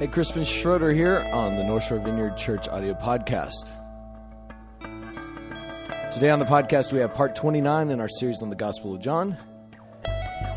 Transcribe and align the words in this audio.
Hey, 0.00 0.06
Crispin 0.06 0.44
Schroeder 0.44 0.94
here 0.94 1.28
on 1.30 1.56
the 1.56 1.62
North 1.62 1.84
Shore 1.84 1.98
Vineyard 1.98 2.34
Church 2.38 2.66
audio 2.68 2.94
podcast. 2.94 3.70
Today 6.14 6.30
on 6.30 6.38
the 6.38 6.46
podcast, 6.46 6.90
we 6.90 7.00
have 7.00 7.12
part 7.12 7.36
29 7.36 7.90
in 7.90 8.00
our 8.00 8.08
series 8.08 8.40
on 8.40 8.48
the 8.48 8.56
Gospel 8.56 8.94
of 8.94 9.02
John. 9.02 9.36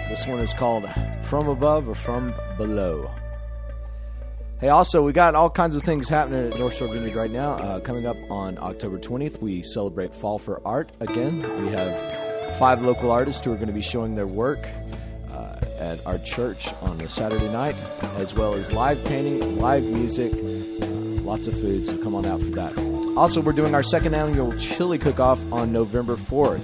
This 0.07 0.25
one 0.25 0.39
is 0.39 0.53
called 0.53 0.85
From 1.23 1.49
Above 1.49 1.89
or 1.89 1.93
From 1.93 2.33
Below. 2.55 3.11
Hey, 4.61 4.69
also, 4.69 5.03
we 5.03 5.11
got 5.11 5.35
all 5.35 5.49
kinds 5.49 5.75
of 5.75 5.83
things 5.83 6.07
happening 6.07 6.49
at 6.49 6.57
North 6.57 6.77
Shore 6.77 6.87
Vineyard 6.87 7.13
right 7.13 7.29
now. 7.29 7.55
Uh, 7.55 7.81
coming 7.81 8.05
up 8.05 8.15
on 8.31 8.57
October 8.59 8.97
20th, 8.97 9.41
we 9.41 9.61
celebrate 9.61 10.15
Fall 10.15 10.39
for 10.39 10.65
Art 10.65 10.93
again. 11.01 11.41
We 11.65 11.69
have 11.73 12.57
five 12.57 12.81
local 12.81 13.11
artists 13.11 13.43
who 13.43 13.51
are 13.51 13.55
going 13.55 13.67
to 13.67 13.73
be 13.73 13.81
showing 13.81 14.15
their 14.15 14.25
work 14.25 14.65
at 15.83 16.05
our 16.05 16.17
church 16.19 16.69
on 16.81 17.01
a 17.01 17.09
Saturday 17.09 17.49
night, 17.49 17.75
as 18.15 18.33
well 18.33 18.53
as 18.53 18.71
live 18.71 19.03
painting, 19.03 19.59
live 19.59 19.83
music, 19.83 20.31
lots 21.23 21.47
of 21.47 21.59
food, 21.59 21.85
so 21.85 21.97
come 21.97 22.15
on 22.15 22.25
out 22.25 22.39
for 22.39 22.51
that. 22.51 22.73
Also, 23.17 23.41
we're 23.41 23.51
doing 23.51 23.75
our 23.75 23.83
second 23.83 24.15
annual 24.15 24.57
chili 24.57 24.97
cook 24.97 25.19
off 25.19 25.39
on 25.51 25.73
November 25.73 26.15
4th 26.15 26.63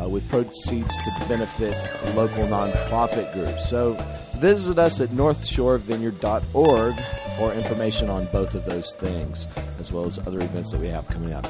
uh, 0.00 0.08
with 0.08 0.26
proceeds 0.28 0.96
to 1.00 1.10
benefit 1.28 1.76
local 2.14 2.44
nonprofit 2.46 3.32
groups. 3.34 3.68
So 3.68 3.92
visit 4.36 4.78
us 4.78 5.00
at 5.00 5.10
northshorevineyard.org 5.10 6.94
for 7.36 7.52
information 7.52 8.08
on 8.08 8.24
both 8.26 8.54
of 8.54 8.64
those 8.64 8.94
things, 8.94 9.46
as 9.78 9.92
well 9.92 10.04
as 10.04 10.18
other 10.26 10.40
events 10.40 10.72
that 10.72 10.80
we 10.80 10.88
have 10.88 11.06
coming 11.08 11.34
up. 11.34 11.46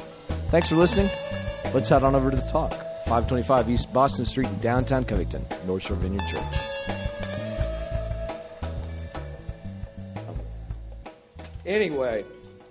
Thanks 0.51 0.69
for 0.69 0.75
listening. 0.75 1.09
Let's 1.73 1.89
head 1.89 2.03
on 2.03 2.13
over 2.13 2.29
to 2.29 2.37
the 2.37 2.51
talk. 2.51 2.71
525 3.05 3.69
East 3.69 3.93
Boston 3.93 4.25
Street, 4.25 4.49
downtown 4.61 5.05
Covington, 5.05 5.45
North 5.65 5.83
Shore 5.83 5.97
Vineyard 5.97 6.27
Church. 6.27 6.74
Anyway, 11.65 12.23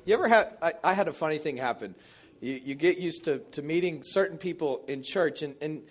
you 0.04 0.14
ever 0.14 0.28
had? 0.28 0.56
I, 0.62 0.74
I 0.84 0.94
had 0.94 1.08
a 1.08 1.12
funny 1.12 1.38
thing 1.38 1.56
happen. 1.56 1.96
You, 2.40 2.60
you 2.64 2.74
get 2.76 2.98
used 2.98 3.24
to, 3.24 3.38
to 3.52 3.62
meeting 3.62 4.02
certain 4.04 4.38
people 4.38 4.84
in 4.86 5.02
church, 5.02 5.42
and, 5.42 5.56
and 5.60 5.82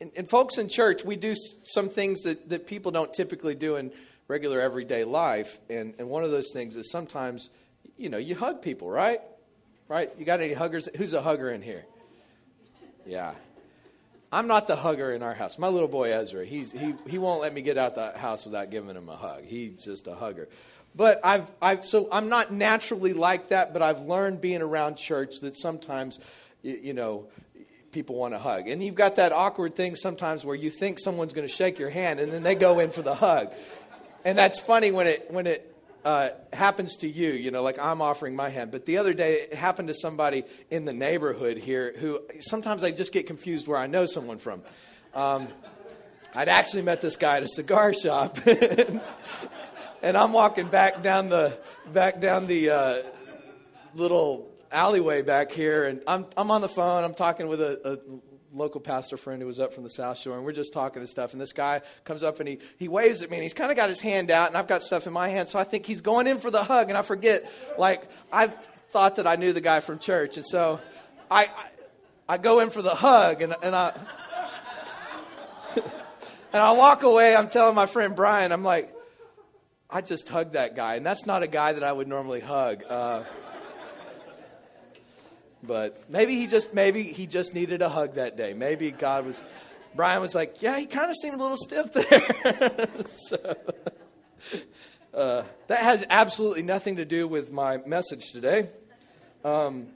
and, 0.00 0.10
and 0.14 0.28
folks 0.28 0.58
in 0.58 0.68
church, 0.68 1.04
we 1.04 1.16
do 1.16 1.34
some 1.64 1.88
things 1.88 2.22
that, 2.22 2.50
that 2.50 2.66
people 2.66 2.92
don't 2.92 3.12
typically 3.14 3.54
do 3.54 3.76
in 3.76 3.92
regular 4.28 4.60
everyday 4.60 5.04
life. 5.04 5.58
And, 5.70 5.94
and 5.98 6.10
one 6.10 6.22
of 6.22 6.30
those 6.30 6.52
things 6.52 6.76
is 6.76 6.90
sometimes, 6.90 7.48
you 7.96 8.10
know, 8.10 8.18
you 8.18 8.34
hug 8.34 8.60
people, 8.60 8.90
right? 8.90 9.20
Right? 9.88 10.10
You 10.18 10.24
got 10.24 10.40
any 10.40 10.52
huggers? 10.52 10.88
Who's 10.96 11.14
a 11.14 11.22
hugger 11.22 11.50
in 11.50 11.62
here? 11.62 11.86
Yeah. 13.06 13.34
I'm 14.30 14.48
not 14.48 14.66
the 14.66 14.76
hugger 14.76 15.12
in 15.12 15.22
our 15.22 15.32
house. 15.32 15.56
My 15.56 15.68
little 15.68 15.88
boy 15.88 16.12
Ezra, 16.12 16.44
he's, 16.44 16.72
he, 16.72 16.94
he 17.06 17.16
won't 17.16 17.40
let 17.40 17.54
me 17.54 17.62
get 17.62 17.78
out 17.78 17.94
the 17.94 18.10
house 18.18 18.44
without 18.44 18.70
giving 18.70 18.96
him 18.96 19.08
a 19.08 19.16
hug. 19.16 19.44
He's 19.44 19.82
just 19.82 20.08
a 20.08 20.14
hugger. 20.14 20.48
But 20.96 21.20
I've, 21.22 21.50
I've, 21.60 21.84
so 21.84 22.08
I'm 22.10 22.30
not 22.30 22.52
naturally 22.52 23.12
like 23.12 23.50
that, 23.50 23.74
but 23.74 23.82
I've 23.82 24.00
learned 24.00 24.40
being 24.40 24.62
around 24.62 24.96
church 24.96 25.40
that 25.40 25.58
sometimes, 25.58 26.18
you, 26.62 26.94
know, 26.94 27.26
people 27.92 28.16
want 28.16 28.32
to 28.32 28.38
hug. 28.38 28.66
And 28.66 28.82
you've 28.82 28.94
got 28.94 29.16
that 29.16 29.30
awkward 29.32 29.76
thing 29.76 29.94
sometimes 29.94 30.42
where 30.44 30.56
you 30.56 30.70
think 30.70 30.98
someone's 30.98 31.34
going 31.34 31.46
to 31.46 31.52
shake 31.52 31.78
your 31.78 31.90
hand 31.90 32.18
and 32.18 32.32
then 32.32 32.42
they 32.42 32.54
go 32.54 32.78
in 32.78 32.90
for 32.90 33.02
the 33.02 33.14
hug. 33.14 33.52
And 34.24 34.38
that's 34.38 34.58
funny 34.58 34.90
when 34.90 35.06
it, 35.06 35.30
when 35.30 35.46
it 35.46 35.76
uh, 36.02 36.30
happens 36.52 36.96
to 36.96 37.08
you, 37.08 37.30
you 37.32 37.50
know, 37.50 37.62
like 37.62 37.78
I'm 37.78 38.00
offering 38.00 38.34
my 38.34 38.48
hand. 38.48 38.70
But 38.70 38.86
the 38.86 38.96
other 38.96 39.12
day, 39.12 39.34
it 39.34 39.54
happened 39.54 39.88
to 39.88 39.94
somebody 39.94 40.44
in 40.70 40.86
the 40.86 40.94
neighborhood 40.94 41.58
here 41.58 41.94
who 41.98 42.20
sometimes 42.40 42.82
I 42.82 42.90
just 42.90 43.12
get 43.12 43.26
confused 43.26 43.68
where 43.68 43.78
I 43.78 43.86
know 43.86 44.06
someone 44.06 44.38
from. 44.38 44.62
Um, 45.14 45.48
I'd 46.34 46.48
actually 46.48 46.82
met 46.82 47.02
this 47.02 47.16
guy 47.16 47.36
at 47.36 47.42
a 47.42 47.48
cigar 47.48 47.92
shop. 47.92 48.38
and 50.06 50.16
I'm 50.16 50.32
walking 50.32 50.68
back 50.68 51.02
down 51.02 51.30
the, 51.30 51.58
back 51.92 52.20
down 52.20 52.46
the 52.46 52.70
uh, 52.70 53.02
little 53.92 54.48
alleyway 54.70 55.22
back 55.22 55.50
here, 55.50 55.84
and 55.84 56.00
I'm, 56.06 56.26
I'm 56.36 56.52
on 56.52 56.60
the 56.60 56.68
phone. 56.68 57.02
I'm 57.02 57.12
talking 57.12 57.48
with 57.48 57.60
a, 57.60 57.80
a 57.84 58.56
local 58.56 58.80
pastor 58.80 59.16
friend 59.16 59.42
who 59.42 59.48
was 59.48 59.58
up 59.58 59.74
from 59.74 59.82
the 59.82 59.90
South 59.90 60.16
Shore, 60.18 60.36
and 60.36 60.44
we're 60.44 60.52
just 60.52 60.72
talking 60.72 61.00
and 61.00 61.08
stuff. 61.08 61.32
And 61.32 61.40
this 61.40 61.52
guy 61.52 61.80
comes 62.04 62.22
up 62.22 62.38
and 62.38 62.48
he, 62.48 62.58
he 62.78 62.86
waves 62.86 63.22
at 63.22 63.32
me, 63.32 63.38
and 63.38 63.42
he's 63.42 63.52
kind 63.52 63.72
of 63.72 63.76
got 63.76 63.88
his 63.88 64.00
hand 64.00 64.30
out, 64.30 64.46
and 64.46 64.56
I've 64.56 64.68
got 64.68 64.84
stuff 64.84 65.08
in 65.08 65.12
my 65.12 65.28
hand, 65.28 65.48
so 65.48 65.58
I 65.58 65.64
think 65.64 65.86
he's 65.86 66.02
going 66.02 66.28
in 66.28 66.38
for 66.38 66.52
the 66.52 66.62
hug, 66.62 66.88
and 66.88 66.96
I 66.96 67.02
forget, 67.02 67.50
like, 67.76 68.08
I 68.32 68.46
thought 68.90 69.16
that 69.16 69.26
I 69.26 69.34
knew 69.34 69.52
the 69.52 69.60
guy 69.60 69.80
from 69.80 69.98
church, 69.98 70.36
and 70.36 70.46
so 70.46 70.78
I, 71.28 71.46
I, 71.46 71.68
I 72.28 72.38
go 72.38 72.60
in 72.60 72.70
for 72.70 72.80
the 72.80 72.94
hug, 72.94 73.42
and, 73.42 73.56
and 73.60 73.74
I. 73.74 73.92
and 76.52 76.62
I 76.62 76.70
walk 76.70 77.02
away. 77.02 77.34
I'm 77.34 77.48
telling 77.48 77.74
my 77.74 77.86
friend 77.86 78.14
Brian, 78.14 78.52
I'm 78.52 78.62
like, 78.62 78.92
I 79.88 80.00
just 80.00 80.28
hugged 80.28 80.54
that 80.54 80.74
guy, 80.74 80.96
and 80.96 81.06
that's 81.06 81.26
not 81.26 81.42
a 81.42 81.46
guy 81.46 81.72
that 81.72 81.84
I 81.84 81.92
would 81.92 82.08
normally 82.08 82.40
hug. 82.40 82.82
Uh, 82.88 83.22
but 85.62 86.10
maybe 86.10 86.36
he 86.36 86.46
just 86.46 86.74
maybe 86.74 87.02
he 87.02 87.26
just 87.26 87.54
needed 87.54 87.82
a 87.82 87.88
hug 87.88 88.14
that 88.14 88.36
day. 88.36 88.52
Maybe 88.52 88.90
God 88.90 89.26
was 89.26 89.42
Brian 89.96 90.20
was 90.20 90.34
like, 90.34 90.60
yeah, 90.60 90.78
he 90.78 90.86
kind 90.86 91.10
of 91.10 91.16
seemed 91.16 91.40
a 91.40 91.42
little 91.42 91.56
stiff 91.56 91.92
there. 91.92 92.88
so, 93.06 93.56
uh, 95.14 95.42
that 95.68 95.78
has 95.78 96.04
absolutely 96.10 96.62
nothing 96.62 96.96
to 96.96 97.04
do 97.04 97.26
with 97.26 97.50
my 97.50 97.78
message 97.78 98.30
today. 98.30 98.68
Um, 99.44 99.88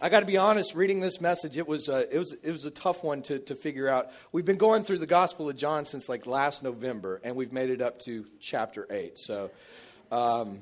I 0.00 0.08
got 0.08 0.20
to 0.20 0.26
be 0.26 0.36
honest. 0.36 0.74
Reading 0.74 1.00
this 1.00 1.20
message, 1.20 1.56
it 1.56 1.68
was 1.68 1.88
uh, 1.88 2.04
it 2.10 2.18
was 2.18 2.32
it 2.32 2.50
was 2.50 2.64
a 2.64 2.70
tough 2.70 3.04
one 3.04 3.22
to 3.22 3.38
to 3.40 3.54
figure 3.54 3.88
out. 3.88 4.10
We've 4.32 4.44
been 4.44 4.58
going 4.58 4.84
through 4.84 4.98
the 4.98 5.06
Gospel 5.06 5.48
of 5.48 5.56
John 5.56 5.84
since 5.84 6.08
like 6.08 6.26
last 6.26 6.62
November, 6.62 7.20
and 7.22 7.36
we've 7.36 7.52
made 7.52 7.70
it 7.70 7.80
up 7.80 8.00
to 8.00 8.24
chapter 8.40 8.86
eight. 8.90 9.18
So. 9.18 9.50
Um, 10.12 10.60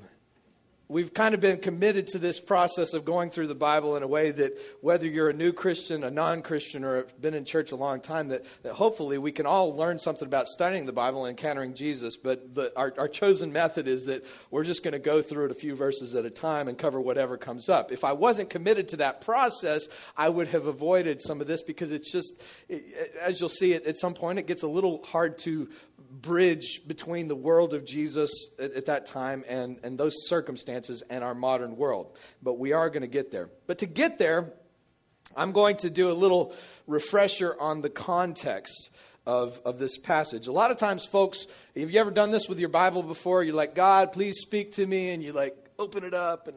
we've 0.93 1.15
kind 1.15 1.35
of 1.35 1.41
been 1.41 1.59
committed 1.59 2.07
to 2.09 2.19
this 2.19 2.39
process 2.39 2.93
of 2.93 3.05
going 3.05 3.31
through 3.31 3.47
the 3.47 3.55
Bible 3.55 3.97
in 3.97 4.03
a 4.03 4.07
way 4.07 4.31
that 4.31 4.53
whether 4.83 5.07
you're 5.07 5.31
a 5.31 5.35
new 5.35 5.53
Christian, 5.53 6.05
a 6.05 6.11
non 6.11 6.43
Christian, 6.43 6.85
or 6.85 6.97
have 6.97 7.21
been 7.21 7.35
in 7.35 7.45
church 7.45 7.73
a 7.73 7.77
long 7.77 8.01
time, 8.01 8.29
that, 8.29 8.45
that 8.63 8.75
hopefully 8.75 9.17
we 9.17 9.33
can 9.33 9.47
all 9.47 9.75
learn 9.75 9.99
something 9.99 10.27
about 10.27 10.47
studying 10.47 10.85
the 10.85 10.93
Bible 10.93 11.25
and 11.25 11.31
encountering 11.31 11.75
Jesus. 11.75 12.17
But 12.17 12.55
the, 12.55 12.73
our, 12.77 12.93
our 12.99 13.09
chosen 13.09 13.53
method 13.53 13.89
is 13.89 14.05
that 14.05 14.25
we're 14.51 14.65
just 14.65 14.85
going 14.85 14.93
to 14.93 14.99
go 14.99 15.23
through 15.23 15.47
it 15.47 15.51
a 15.51 15.55
few 15.55 15.75
verses 15.75 16.15
at 16.15 16.27
a 16.27 16.31
time 16.31 16.69
and 16.69 16.77
cover 16.77 17.01
whatever 17.01 17.39
comes 17.39 17.69
up. 17.69 17.91
If 17.91 18.05
I 18.05 18.13
wasn't 18.13 18.51
committed 18.51 18.89
to 18.89 18.97
that 18.99 19.23
process, 19.23 19.89
I 20.17 20.29
would 20.29 20.49
have 20.49 20.67
avoided 20.67 21.23
some 21.23 21.41
of 21.41 21.47
this 21.47 21.63
because 21.63 21.91
it's 21.91 22.13
just, 22.13 22.35
it, 22.69 23.17
as 23.21 23.41
you'll 23.41 23.49
see, 23.49 23.75
at 23.75 23.99
some 23.99 24.13
point, 24.13 24.39
it 24.39 24.47
gets 24.47 24.63
a 24.63 24.69
little 24.69 25.03
hard 25.05 25.39
to 25.39 25.71
bridge 26.12 26.83
between 26.87 27.27
the 27.27 27.34
world 27.34 27.73
of 27.73 27.87
Jesus 27.87 28.31
at, 28.59 28.73
at, 28.73 28.87
that 28.87 29.06
time 29.06 29.45
and, 29.49 29.78
and 29.83 29.99
those 29.99 30.28
circumstances 30.28 31.03
and 31.09 31.25
our 31.25 31.34
modern 31.34 31.77
world. 31.77 32.17
But 32.43 32.59
we 32.59 32.73
are 32.73 32.91
going 32.91 33.03
to 33.03 33.09
get 33.09 33.31
there. 33.31 33.49
But 33.67 33.78
to 33.78 33.87
get 33.87 34.19
there, 34.19 34.53
I'm 35.34 35.53
going 35.53 35.77
to 35.78 35.91
do 35.91 36.11
a 36.11 36.12
little 36.12 36.55
refresher 36.87 37.56
on 37.59 37.81
the 37.81 37.89
context 37.89 38.91
of, 39.25 39.61
of 39.65 39.78
this 39.78 39.97
passage. 39.97 40.47
A 40.49 40.53
lot 40.53 40.71
of 40.71 40.77
times, 40.77 41.06
folks, 41.06 41.47
have 41.77 41.91
you 41.91 41.99
ever 41.99 42.11
done 42.11 42.31
this 42.31 42.49
with 42.49 42.61
your 42.61 42.69
Bible 42.69 43.03
before? 43.03 43.43
You're 43.43 43.55
like, 43.55 43.75
God, 43.75 44.12
please 44.12 44.39
speak 44.41 44.73
to 44.73 44.87
me, 44.87 45.11
and 45.11 45.23
you 45.23 45.33
like 45.33 45.56
open 45.79 46.05
it 46.05 46.15
up 46.15 46.49
and 46.49 46.56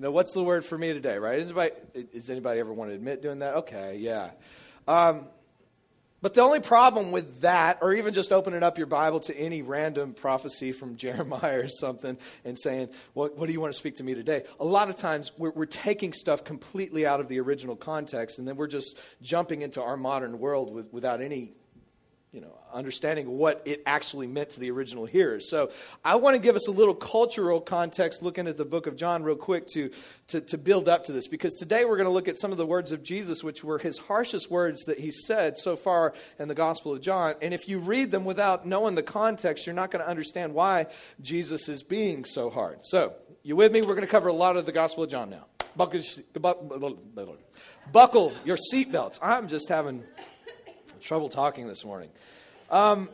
you 0.00 0.04
know, 0.04 0.12
what's 0.12 0.32
the 0.32 0.42
word 0.42 0.64
for 0.64 0.78
me 0.78 0.94
today, 0.94 1.18
right? 1.18 1.38
Is 1.38 1.48
anybody, 1.48 1.72
is 2.14 2.30
anybody 2.30 2.58
ever 2.58 2.72
want 2.72 2.90
to 2.90 2.94
admit 2.94 3.20
doing 3.20 3.40
that? 3.40 3.56
Okay, 3.56 3.98
yeah. 3.98 4.30
Um, 4.88 5.26
but 6.22 6.34
the 6.34 6.42
only 6.42 6.60
problem 6.60 7.12
with 7.12 7.40
that, 7.40 7.78
or 7.80 7.94
even 7.94 8.14
just 8.14 8.32
opening 8.32 8.62
up 8.62 8.78
your 8.78 8.86
Bible 8.86 9.20
to 9.20 9.36
any 9.36 9.62
random 9.62 10.12
prophecy 10.12 10.72
from 10.72 10.96
Jeremiah 11.00 11.60
or 11.60 11.68
something 11.68 12.18
and 12.44 12.58
saying, 12.58 12.90
what, 13.14 13.36
what 13.36 13.46
do 13.46 13.52
you 13.52 13.60
want 13.60 13.72
to 13.72 13.78
speak 13.78 13.96
to 13.96 14.04
me 14.04 14.14
today? 14.14 14.44
A 14.58 14.64
lot 14.64 14.88
of 14.90 14.96
times 14.96 15.32
we're, 15.38 15.50
we're 15.50 15.66
taking 15.66 16.12
stuff 16.12 16.44
completely 16.44 17.06
out 17.06 17.20
of 17.20 17.28
the 17.28 17.40
original 17.40 17.76
context 17.76 18.38
and 18.38 18.46
then 18.46 18.56
we're 18.56 18.66
just 18.66 19.00
jumping 19.22 19.62
into 19.62 19.82
our 19.82 19.96
modern 19.96 20.38
world 20.38 20.72
with, 20.72 20.92
without 20.92 21.20
any 21.22 21.54
you 22.32 22.40
know, 22.40 22.56
understanding 22.72 23.38
what 23.38 23.60
it 23.64 23.82
actually 23.86 24.28
meant 24.28 24.50
to 24.50 24.60
the 24.60 24.70
original 24.70 25.04
hearers. 25.04 25.50
So 25.50 25.70
I 26.04 26.14
want 26.14 26.36
to 26.36 26.42
give 26.42 26.54
us 26.54 26.68
a 26.68 26.70
little 26.70 26.94
cultural 26.94 27.60
context 27.60 28.22
looking 28.22 28.46
at 28.46 28.56
the 28.56 28.64
book 28.64 28.86
of 28.86 28.94
John 28.94 29.24
real 29.24 29.34
quick 29.34 29.66
to, 29.74 29.90
to, 30.28 30.40
to 30.40 30.56
build 30.56 30.88
up 30.88 31.04
to 31.04 31.12
this. 31.12 31.26
Because 31.26 31.54
today 31.54 31.84
we're 31.84 31.96
going 31.96 32.06
to 32.06 32.12
look 32.12 32.28
at 32.28 32.38
some 32.38 32.52
of 32.52 32.58
the 32.58 32.66
words 32.66 32.92
of 32.92 33.02
Jesus, 33.02 33.42
which 33.42 33.64
were 33.64 33.78
his 33.78 33.98
harshest 33.98 34.48
words 34.48 34.82
that 34.84 35.00
he 35.00 35.10
said 35.10 35.58
so 35.58 35.74
far 35.74 36.14
in 36.38 36.46
the 36.46 36.54
Gospel 36.54 36.92
of 36.92 37.00
John. 37.00 37.34
And 37.42 37.52
if 37.52 37.68
you 37.68 37.80
read 37.80 38.12
them 38.12 38.24
without 38.24 38.64
knowing 38.64 38.94
the 38.94 39.02
context, 39.02 39.66
you're 39.66 39.74
not 39.74 39.90
going 39.90 40.04
to 40.04 40.08
understand 40.08 40.54
why 40.54 40.86
Jesus 41.20 41.68
is 41.68 41.82
being 41.82 42.24
so 42.24 42.48
hard. 42.48 42.78
So, 42.82 43.14
you 43.42 43.56
with 43.56 43.72
me? 43.72 43.80
We're 43.80 43.88
going 43.88 44.02
to 44.02 44.06
cover 44.06 44.28
a 44.28 44.32
lot 44.32 44.56
of 44.56 44.66
the 44.66 44.72
Gospel 44.72 45.02
of 45.02 45.10
John 45.10 45.30
now. 45.30 45.46
Buckle, 45.74 46.02
buckle 47.92 48.32
your 48.44 48.56
seatbelts. 48.72 49.18
I'm 49.22 49.48
just 49.48 49.68
having 49.68 50.04
trouble 51.00 51.28
talking 51.28 51.66
this 51.66 51.84
morning. 51.84 52.10
Um, 52.70 53.08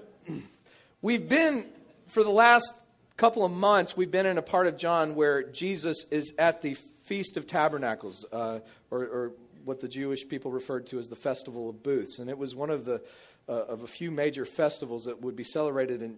we've 1.03 1.29
been, 1.29 1.65
for 2.09 2.23
the 2.23 2.31
last 2.31 2.73
couple 3.17 3.45
of 3.45 3.53
months, 3.53 3.97
we've 3.97 4.11
been 4.11 4.27
in 4.27 4.39
a 4.39 4.43
part 4.43 4.67
of 4.67 4.77
John 4.77 5.15
where 5.15 5.43
Jesus 5.43 6.05
is 6.11 6.33
at 6.39 6.63
the 6.63 6.75
Feast 6.75 7.37
of 7.37 7.47
Tabernacles, 7.47 8.27
uh, 8.33 8.61
or, 8.91 9.01
or, 9.01 9.33
what 9.65 9.81
the 9.81 9.89
Jewish 9.89 10.29
people 10.29 10.53
referred 10.53 10.87
to 10.87 10.99
as 11.01 11.09
the 11.09 11.17
Festival 11.17 11.69
of 11.69 11.83
Booths. 11.83 12.21
And 12.21 12.31
it 12.31 12.39
was 12.39 12.55
one 12.55 12.71
of 12.71 12.85
the 12.85 13.03
uh, 13.49 13.53
of 13.53 13.83
a 13.83 13.87
few 13.89 14.13
major 14.13 14.45
festivals 14.45 15.07
that 15.07 15.21
would 15.23 15.35
be 15.35 15.43
celebrated 15.43 16.03
in 16.03 16.17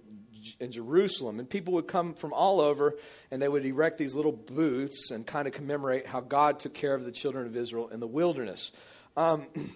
in 0.60 0.72
Jerusalem. 0.72 1.38
And 1.38 1.48
people 1.48 1.74
would 1.74 1.86
come 1.86 2.14
from 2.14 2.32
all 2.32 2.60
over 2.60 2.96
and 3.30 3.40
they 3.40 3.48
would 3.48 3.64
erect 3.64 3.98
these 3.98 4.14
little 4.14 4.32
booths 4.32 5.10
and 5.10 5.26
kind 5.26 5.46
of 5.46 5.54
commemorate 5.54 6.06
how 6.06 6.20
God 6.20 6.60
took 6.60 6.74
care 6.74 6.94
of 6.94 7.04
the 7.04 7.12
children 7.12 7.46
of 7.46 7.56
Israel 7.56 7.88
in 7.88 8.00
the 8.00 8.06
wilderness. 8.06 8.70
Um, 9.16 9.46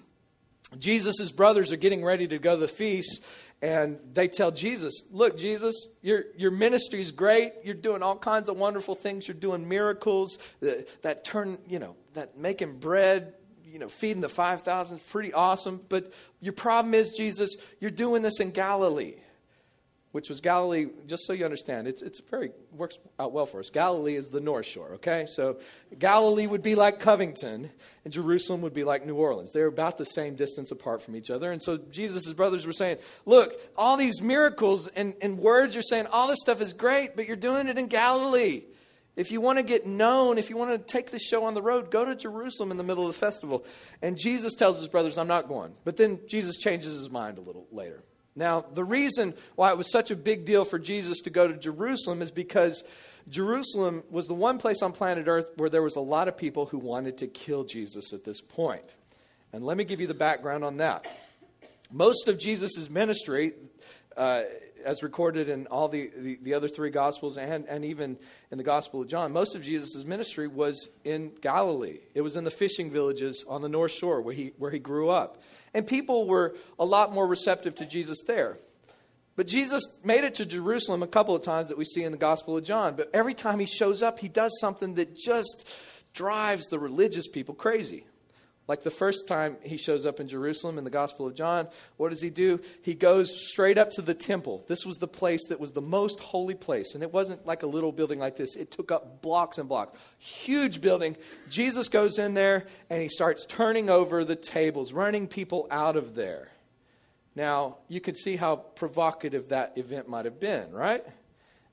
Jesus' 0.78 1.30
brothers 1.30 1.72
are 1.72 1.76
getting 1.76 2.04
ready 2.04 2.26
to 2.28 2.38
go 2.38 2.54
to 2.54 2.60
the 2.60 2.68
feast, 2.68 3.24
and 3.60 3.98
they 4.12 4.28
tell 4.28 4.50
Jesus, 4.50 5.04
Look, 5.10 5.36
Jesus, 5.38 5.86
your, 6.00 6.24
your 6.36 6.50
ministry 6.50 7.00
is 7.00 7.12
great. 7.12 7.52
You're 7.64 7.74
doing 7.74 8.02
all 8.02 8.16
kinds 8.16 8.48
of 8.48 8.56
wonderful 8.56 8.94
things. 8.94 9.28
You're 9.28 9.36
doing 9.36 9.68
miracles 9.68 10.38
that, 10.60 11.02
that 11.02 11.24
turn, 11.24 11.58
you 11.68 11.78
know, 11.78 11.96
that 12.14 12.36
making 12.36 12.78
bread, 12.78 13.34
you 13.64 13.78
know, 13.78 13.88
feeding 13.88 14.20
the 14.20 14.28
5,000 14.28 14.98
is 14.98 15.02
pretty 15.04 15.32
awesome. 15.32 15.80
But 15.88 16.12
your 16.40 16.52
problem 16.52 16.94
is, 16.94 17.12
Jesus, 17.12 17.56
you're 17.80 17.90
doing 17.90 18.22
this 18.22 18.40
in 18.40 18.50
Galilee 18.50 19.14
which 20.12 20.28
was 20.28 20.42
Galilee, 20.42 20.88
just 21.06 21.26
so 21.26 21.32
you 21.32 21.44
understand, 21.46 21.88
it's, 21.88 22.02
it's 22.02 22.20
very, 22.20 22.52
works 22.70 22.98
out 23.18 23.32
well 23.32 23.46
for 23.46 23.60
us. 23.60 23.70
Galilee 23.70 24.14
is 24.14 24.28
the 24.28 24.40
North 24.40 24.66
Shore, 24.66 24.92
okay? 24.94 25.24
So 25.26 25.58
Galilee 25.98 26.46
would 26.46 26.62
be 26.62 26.74
like 26.74 27.00
Covington, 27.00 27.70
and 28.04 28.12
Jerusalem 28.12 28.60
would 28.60 28.74
be 28.74 28.84
like 28.84 29.06
New 29.06 29.16
Orleans. 29.16 29.50
They're 29.52 29.66
about 29.66 29.96
the 29.96 30.04
same 30.04 30.36
distance 30.36 30.70
apart 30.70 31.00
from 31.00 31.16
each 31.16 31.30
other. 31.30 31.50
And 31.50 31.62
so 31.62 31.78
Jesus' 31.78 32.30
brothers 32.34 32.66
were 32.66 32.72
saying, 32.72 32.98
Look, 33.24 33.58
all 33.74 33.96
these 33.96 34.20
miracles 34.20 34.86
and, 34.88 35.14
and 35.22 35.38
words, 35.38 35.74
you're 35.74 35.82
saying 35.82 36.06
all 36.06 36.28
this 36.28 36.40
stuff 36.40 36.60
is 36.60 36.74
great, 36.74 37.16
but 37.16 37.26
you're 37.26 37.34
doing 37.34 37.68
it 37.68 37.78
in 37.78 37.86
Galilee. 37.86 38.64
If 39.16 39.30
you 39.30 39.40
want 39.40 39.58
to 39.58 39.64
get 39.64 39.86
known, 39.86 40.36
if 40.36 40.50
you 40.50 40.56
want 40.56 40.70
to 40.72 40.78
take 40.78 41.10
the 41.10 41.18
show 41.18 41.44
on 41.44 41.54
the 41.54 41.62
road, 41.62 41.90
go 41.90 42.04
to 42.04 42.14
Jerusalem 42.14 42.70
in 42.70 42.76
the 42.76 42.84
middle 42.84 43.06
of 43.06 43.14
the 43.14 43.18
festival. 43.18 43.64
And 44.00 44.18
Jesus 44.18 44.54
tells 44.54 44.78
his 44.78 44.88
brothers, 44.88 45.18
I'm 45.18 45.28
not 45.28 45.48
going. 45.48 45.74
But 45.84 45.96
then 45.96 46.20
Jesus 46.28 46.56
changes 46.58 46.92
his 46.92 47.10
mind 47.10 47.36
a 47.36 47.42
little 47.42 47.66
later. 47.70 48.02
Now, 48.34 48.64
the 48.72 48.84
reason 48.84 49.34
why 49.56 49.70
it 49.70 49.76
was 49.76 49.90
such 49.90 50.10
a 50.10 50.16
big 50.16 50.44
deal 50.44 50.64
for 50.64 50.78
Jesus 50.78 51.20
to 51.22 51.30
go 51.30 51.46
to 51.46 51.54
Jerusalem 51.54 52.22
is 52.22 52.30
because 52.30 52.82
Jerusalem 53.28 54.02
was 54.10 54.26
the 54.26 54.34
one 54.34 54.58
place 54.58 54.82
on 54.82 54.92
planet 54.92 55.28
Earth 55.28 55.50
where 55.56 55.68
there 55.68 55.82
was 55.82 55.96
a 55.96 56.00
lot 56.00 56.28
of 56.28 56.36
people 56.36 56.66
who 56.66 56.78
wanted 56.78 57.18
to 57.18 57.26
kill 57.26 57.64
Jesus 57.64 58.12
at 58.12 58.24
this 58.24 58.40
point. 58.40 58.84
And 59.52 59.64
let 59.64 59.76
me 59.76 59.84
give 59.84 60.00
you 60.00 60.06
the 60.06 60.14
background 60.14 60.64
on 60.64 60.78
that. 60.78 61.06
Most 61.90 62.26
of 62.26 62.38
Jesus' 62.38 62.88
ministry, 62.88 63.52
uh, 64.16 64.42
as 64.82 65.02
recorded 65.02 65.50
in 65.50 65.66
all 65.66 65.88
the, 65.88 66.10
the, 66.16 66.38
the, 66.42 66.54
other 66.54 66.68
three 66.68 66.90
Gospels 66.90 67.36
and, 67.36 67.66
and 67.68 67.84
even 67.84 68.16
in 68.50 68.56
the 68.56 68.64
Gospel 68.64 69.02
of 69.02 69.08
John, 69.08 69.30
most 69.30 69.54
of 69.54 69.62
Jesus' 69.62 70.04
ministry 70.04 70.48
was 70.48 70.88
in 71.04 71.32
Galilee. 71.42 71.98
It 72.14 72.22
was 72.22 72.36
in 72.36 72.44
the 72.44 72.50
fishing 72.50 72.90
villages 72.90 73.44
on 73.46 73.60
the 73.60 73.68
North 73.68 73.92
Shore 73.92 74.22
where 74.22 74.34
he, 74.34 74.52
where 74.56 74.70
he 74.70 74.78
grew 74.78 75.10
up. 75.10 75.42
And 75.74 75.86
people 75.86 76.26
were 76.26 76.54
a 76.78 76.84
lot 76.84 77.12
more 77.12 77.26
receptive 77.26 77.74
to 77.76 77.86
Jesus 77.86 78.22
there. 78.26 78.58
But 79.34 79.46
Jesus 79.46 79.82
made 80.04 80.24
it 80.24 80.34
to 80.36 80.46
Jerusalem 80.46 81.02
a 81.02 81.06
couple 81.06 81.34
of 81.34 81.42
times 81.42 81.68
that 81.68 81.78
we 81.78 81.84
see 81.84 82.04
in 82.04 82.12
the 82.12 82.18
Gospel 82.18 82.56
of 82.56 82.64
John. 82.64 82.96
But 82.96 83.10
every 83.14 83.32
time 83.32 83.58
he 83.58 83.66
shows 83.66 84.02
up, 84.02 84.18
he 84.18 84.28
does 84.28 84.52
something 84.60 84.94
that 84.94 85.16
just 85.16 85.66
drives 86.12 86.66
the 86.66 86.78
religious 86.78 87.26
people 87.26 87.54
crazy. 87.54 88.04
Like 88.68 88.84
the 88.84 88.90
first 88.90 89.26
time 89.26 89.56
he 89.62 89.76
shows 89.76 90.06
up 90.06 90.20
in 90.20 90.28
Jerusalem 90.28 90.78
in 90.78 90.84
the 90.84 90.90
Gospel 90.90 91.26
of 91.26 91.34
John, 91.34 91.68
what 91.96 92.10
does 92.10 92.22
he 92.22 92.30
do? 92.30 92.60
He 92.82 92.94
goes 92.94 93.48
straight 93.50 93.76
up 93.76 93.90
to 93.92 94.02
the 94.02 94.14
temple. 94.14 94.64
This 94.68 94.86
was 94.86 94.98
the 94.98 95.08
place 95.08 95.48
that 95.48 95.58
was 95.58 95.72
the 95.72 95.80
most 95.80 96.20
holy 96.20 96.54
place. 96.54 96.94
And 96.94 97.02
it 97.02 97.12
wasn't 97.12 97.44
like 97.44 97.64
a 97.64 97.66
little 97.66 97.90
building 97.90 98.20
like 98.20 98.36
this, 98.36 98.54
it 98.54 98.70
took 98.70 98.92
up 98.92 99.20
blocks 99.20 99.58
and 99.58 99.68
blocks. 99.68 99.98
Huge 100.18 100.80
building. 100.80 101.16
Jesus 101.50 101.88
goes 101.88 102.18
in 102.18 102.34
there 102.34 102.66
and 102.88 103.02
he 103.02 103.08
starts 103.08 103.46
turning 103.46 103.90
over 103.90 104.24
the 104.24 104.36
tables, 104.36 104.92
running 104.92 105.26
people 105.26 105.66
out 105.70 105.96
of 105.96 106.14
there. 106.14 106.48
Now, 107.34 107.78
you 107.88 108.00
can 108.00 108.14
see 108.14 108.36
how 108.36 108.56
provocative 108.56 109.48
that 109.48 109.76
event 109.76 110.08
might 110.08 110.26
have 110.26 110.38
been, 110.38 110.70
right? 110.70 111.04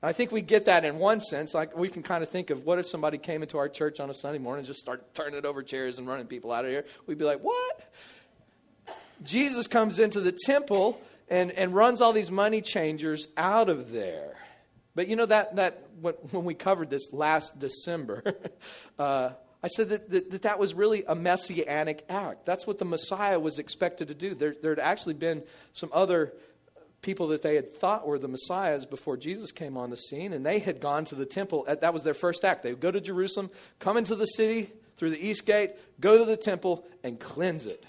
I 0.02 0.12
think 0.12 0.32
we 0.32 0.40
get 0.40 0.64
that 0.64 0.84
in 0.84 0.98
one 0.98 1.20
sense. 1.20 1.52
Like 1.52 1.76
we 1.76 1.88
can 1.88 2.02
kind 2.02 2.22
of 2.22 2.30
think 2.30 2.50
of 2.50 2.64
what 2.64 2.78
if 2.78 2.86
somebody 2.86 3.18
came 3.18 3.42
into 3.42 3.58
our 3.58 3.68
church 3.68 4.00
on 4.00 4.08
a 4.08 4.14
Sunday 4.14 4.38
morning 4.38 4.60
and 4.60 4.66
just 4.66 4.80
started 4.80 5.04
turning 5.14 5.44
over 5.44 5.62
chairs 5.62 5.98
and 5.98 6.08
running 6.08 6.26
people 6.26 6.52
out 6.52 6.64
of 6.64 6.70
here? 6.70 6.86
We'd 7.06 7.18
be 7.18 7.24
like, 7.24 7.40
what? 7.40 7.92
Jesus 9.22 9.66
comes 9.66 9.98
into 9.98 10.20
the 10.20 10.32
temple 10.32 11.00
and, 11.28 11.50
and 11.50 11.74
runs 11.74 12.00
all 12.00 12.14
these 12.14 12.30
money 12.30 12.62
changers 12.62 13.28
out 13.36 13.68
of 13.68 13.92
there. 13.92 14.36
But 14.94 15.08
you 15.08 15.16
know 15.16 15.26
that 15.26 15.56
that 15.56 15.84
when 16.00 16.44
we 16.44 16.54
covered 16.54 16.90
this 16.90 17.12
last 17.12 17.60
December, 17.60 18.22
uh, 18.98 19.30
I 19.62 19.68
said 19.68 19.90
that, 19.90 20.10
that, 20.10 20.42
that 20.42 20.58
was 20.58 20.74
really 20.74 21.04
a 21.06 21.14
messianic 21.14 22.04
act. 22.08 22.46
That's 22.46 22.66
what 22.66 22.78
the 22.78 22.84
Messiah 22.84 23.38
was 23.38 23.58
expected 23.58 24.08
to 24.08 24.14
do. 24.14 24.34
There 24.34 24.54
there 24.60 24.72
had 24.72 24.80
actually 24.80 25.14
been 25.14 25.42
some 25.72 25.90
other 25.92 26.32
people 27.02 27.28
that 27.28 27.42
they 27.42 27.54
had 27.54 27.74
thought 27.76 28.06
were 28.06 28.18
the 28.18 28.28
messiahs 28.28 28.84
before 28.84 29.16
Jesus 29.16 29.52
came 29.52 29.76
on 29.76 29.90
the 29.90 29.96
scene, 29.96 30.32
and 30.32 30.44
they 30.44 30.58
had 30.58 30.80
gone 30.80 31.04
to 31.06 31.14
the 31.14 31.26
temple. 31.26 31.66
That 31.66 31.92
was 31.92 32.04
their 32.04 32.14
first 32.14 32.44
act. 32.44 32.62
They 32.62 32.70
would 32.72 32.80
go 32.80 32.90
to 32.90 33.00
Jerusalem, 33.00 33.50
come 33.78 33.96
into 33.96 34.14
the 34.14 34.26
city 34.26 34.70
through 34.96 35.10
the 35.10 35.26
east 35.28 35.46
gate, 35.46 35.72
go 35.98 36.18
to 36.18 36.24
the 36.24 36.36
temple, 36.36 36.84
and 37.02 37.18
cleanse 37.18 37.66
it. 37.66 37.84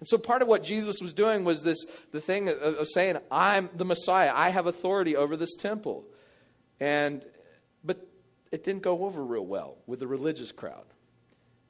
And 0.00 0.08
so 0.08 0.18
part 0.18 0.42
of 0.42 0.48
what 0.48 0.62
Jesus 0.62 1.00
was 1.00 1.14
doing 1.14 1.44
was 1.44 1.62
this 1.62 1.84
the 2.12 2.20
thing 2.20 2.48
of, 2.50 2.58
of 2.58 2.88
saying, 2.88 3.16
I'm 3.30 3.70
the 3.74 3.86
Messiah. 3.86 4.32
I 4.34 4.50
have 4.50 4.66
authority 4.66 5.16
over 5.16 5.36
this 5.36 5.56
temple. 5.56 6.04
And 6.78 7.24
but 7.82 8.06
it 8.52 8.62
didn't 8.62 8.82
go 8.82 9.06
over 9.06 9.24
real 9.24 9.46
well 9.46 9.78
with 9.86 10.00
the 10.00 10.06
religious 10.06 10.52
crowd. 10.52 10.84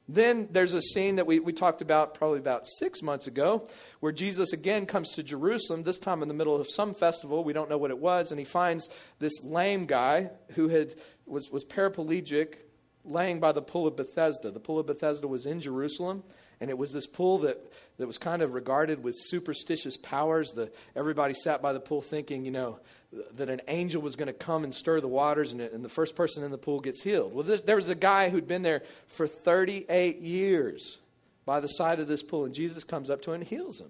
Then 0.09 0.47
there's 0.51 0.73
a 0.73 0.81
scene 0.81 1.15
that 1.15 1.27
we, 1.27 1.39
we 1.39 1.51
talked 1.51 1.81
about 1.81 2.13
probably 2.13 2.39
about 2.39 2.65
six 2.79 3.01
months 3.01 3.27
ago 3.27 3.67
where 3.99 4.13
Jesus 4.13 4.53
again 4.53 4.85
comes 4.85 5.11
to 5.15 5.23
Jerusalem, 5.23 5.83
this 5.83 5.99
time 5.99 6.21
in 6.21 6.27
the 6.27 6.33
middle 6.33 6.55
of 6.55 6.69
some 6.69 6.93
festival. 6.93 7.43
We 7.43 7.53
don't 7.53 7.69
know 7.69 7.77
what 7.77 7.91
it 7.91 7.99
was. 7.99 8.31
And 8.31 8.39
he 8.39 8.45
finds 8.45 8.89
this 9.19 9.43
lame 9.43 9.85
guy 9.85 10.31
who 10.51 10.69
had, 10.69 10.93
was, 11.25 11.49
was 11.51 11.65
paraplegic 11.65 12.55
laying 13.03 13.39
by 13.39 13.51
the 13.51 13.61
pool 13.61 13.87
of 13.87 13.95
Bethesda. 13.95 14.51
The 14.51 14.59
pool 14.59 14.79
of 14.79 14.85
Bethesda 14.85 15.27
was 15.27 15.45
in 15.45 15.59
Jerusalem. 15.59 16.23
And 16.59 16.69
it 16.69 16.77
was 16.77 16.91
this 16.91 17.05
pool 17.05 17.39
that, 17.39 17.59
that 17.97 18.07
was 18.07 18.17
kind 18.17 18.41
of 18.41 18.53
regarded 18.53 19.03
with 19.03 19.15
superstitious 19.17 19.97
powers. 19.97 20.51
The, 20.51 20.71
everybody 20.95 21.33
sat 21.33 21.61
by 21.61 21.73
the 21.73 21.79
pool 21.79 22.01
thinking, 22.01 22.45
you 22.45 22.51
know, 22.51 22.79
that 23.11 23.49
an 23.49 23.61
angel 23.67 24.01
was 24.01 24.15
going 24.15 24.27
to 24.27 24.33
come 24.33 24.63
and 24.63 24.73
stir 24.73 24.99
the 24.99 25.07
waters, 25.07 25.51
and, 25.51 25.61
and 25.61 25.83
the 25.83 25.89
first 25.89 26.15
person 26.15 26.43
in 26.43 26.51
the 26.51 26.57
pool 26.57 26.79
gets 26.79 27.01
healed. 27.01 27.33
Well, 27.33 27.43
this, 27.43 27.61
there 27.61 27.77
was 27.77 27.89
a 27.89 27.95
guy 27.95 28.29
who'd 28.29 28.47
been 28.47 28.63
there 28.63 28.83
for 29.07 29.27
38 29.27 30.19
years 30.19 30.97
by 31.45 31.59
the 31.61 31.67
side 31.67 31.99
of 31.99 32.07
this 32.07 32.21
pool, 32.21 32.45
and 32.45 32.53
Jesus 32.53 32.83
comes 32.83 33.09
up 33.09 33.21
to 33.23 33.31
him 33.31 33.41
and 33.41 33.49
heals 33.49 33.79
him. 33.79 33.89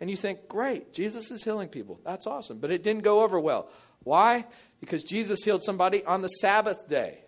And 0.00 0.10
you 0.10 0.16
think, 0.16 0.48
great, 0.48 0.92
Jesus 0.92 1.30
is 1.30 1.44
healing 1.44 1.68
people. 1.68 2.00
That's 2.04 2.26
awesome. 2.26 2.58
But 2.58 2.70
it 2.70 2.82
didn't 2.82 3.02
go 3.02 3.22
over 3.22 3.38
well. 3.38 3.68
Why? 4.02 4.46
Because 4.80 5.04
Jesus 5.04 5.44
healed 5.44 5.62
somebody 5.62 6.04
on 6.04 6.22
the 6.22 6.28
Sabbath 6.28 6.88
day. 6.88 7.18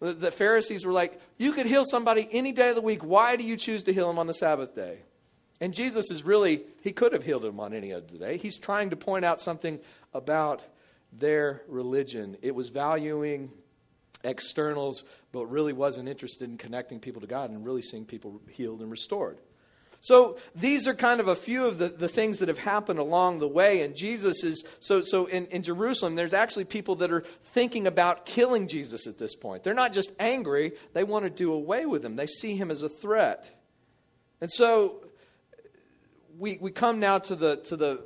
The, 0.00 0.12
the 0.12 0.30
Pharisees 0.30 0.84
were 0.84 0.92
like, 0.92 1.20
You 1.38 1.52
could 1.52 1.66
heal 1.66 1.84
somebody 1.84 2.28
any 2.30 2.52
day 2.52 2.70
of 2.70 2.76
the 2.76 2.80
week. 2.80 3.04
Why 3.04 3.36
do 3.36 3.44
you 3.44 3.56
choose 3.56 3.84
to 3.84 3.92
heal 3.92 4.06
them 4.08 4.18
on 4.18 4.26
the 4.26 4.34
Sabbath 4.34 4.74
day? 4.74 4.98
And 5.60 5.74
Jesus 5.74 6.10
is 6.10 6.22
really, 6.22 6.62
he 6.82 6.92
could 6.92 7.12
have 7.12 7.24
healed 7.24 7.44
him 7.44 7.58
on 7.58 7.74
any 7.74 7.92
other 7.92 8.06
day. 8.06 8.36
He's 8.36 8.58
trying 8.58 8.90
to 8.90 8.96
point 8.96 9.24
out 9.24 9.40
something 9.40 9.80
about 10.14 10.62
their 11.12 11.62
religion. 11.68 12.36
It 12.42 12.54
was 12.54 12.68
valuing 12.68 13.50
externals, 14.24 15.04
but 15.32 15.46
really 15.46 15.72
wasn't 15.72 16.08
interested 16.08 16.48
in 16.48 16.58
connecting 16.58 17.00
people 17.00 17.20
to 17.20 17.26
God 17.26 17.50
and 17.50 17.64
really 17.64 17.82
seeing 17.82 18.04
people 18.04 18.40
healed 18.50 18.80
and 18.80 18.90
restored. 18.90 19.38
So 20.00 20.38
these 20.54 20.86
are 20.86 20.94
kind 20.94 21.18
of 21.18 21.26
a 21.26 21.34
few 21.34 21.66
of 21.66 21.78
the, 21.78 21.88
the 21.88 22.08
things 22.08 22.38
that 22.38 22.48
have 22.48 22.58
happened 22.58 23.00
along 23.00 23.40
the 23.40 23.48
way. 23.48 23.82
And 23.82 23.96
Jesus 23.96 24.44
is, 24.44 24.62
so, 24.78 25.02
so 25.02 25.26
in, 25.26 25.46
in 25.46 25.62
Jerusalem, 25.62 26.14
there's 26.14 26.34
actually 26.34 26.66
people 26.66 26.96
that 26.96 27.10
are 27.10 27.24
thinking 27.46 27.86
about 27.86 28.24
killing 28.24 28.68
Jesus 28.68 29.08
at 29.08 29.18
this 29.18 29.34
point. 29.34 29.64
They're 29.64 29.74
not 29.74 29.92
just 29.92 30.12
angry, 30.20 30.72
they 30.92 31.02
want 31.02 31.24
to 31.24 31.30
do 31.30 31.52
away 31.52 31.84
with 31.84 32.04
him. 32.04 32.14
They 32.14 32.26
see 32.26 32.54
him 32.54 32.70
as 32.70 32.82
a 32.82 32.88
threat. 32.88 33.50
And 34.40 34.52
so 34.52 35.04
we, 36.38 36.58
we 36.60 36.70
come 36.70 37.00
now 37.00 37.18
to 37.18 37.34
the, 37.34 37.56
to 37.56 37.76
the 37.76 38.04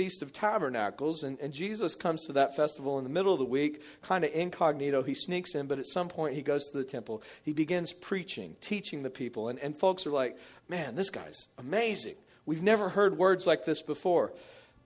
Feast 0.00 0.22
of 0.22 0.32
Tabernacles, 0.32 1.24
and, 1.24 1.38
and 1.40 1.52
Jesus 1.52 1.94
comes 1.94 2.24
to 2.24 2.32
that 2.32 2.56
festival 2.56 2.96
in 2.96 3.04
the 3.04 3.10
middle 3.10 3.34
of 3.34 3.38
the 3.38 3.44
week, 3.44 3.82
kind 4.00 4.24
of 4.24 4.32
incognito. 4.32 5.02
He 5.02 5.14
sneaks 5.14 5.54
in, 5.54 5.66
but 5.66 5.78
at 5.78 5.86
some 5.86 6.08
point 6.08 6.34
he 6.34 6.40
goes 6.40 6.70
to 6.70 6.78
the 6.78 6.84
temple. 6.84 7.22
He 7.42 7.52
begins 7.52 7.92
preaching, 7.92 8.56
teaching 8.62 9.02
the 9.02 9.10
people, 9.10 9.50
and, 9.50 9.58
and 9.58 9.76
folks 9.76 10.06
are 10.06 10.10
like, 10.10 10.38
man, 10.70 10.94
this 10.94 11.10
guy's 11.10 11.48
amazing. 11.58 12.14
We've 12.46 12.62
never 12.62 12.88
heard 12.88 13.18
words 13.18 13.46
like 13.46 13.66
this 13.66 13.82
before. 13.82 14.32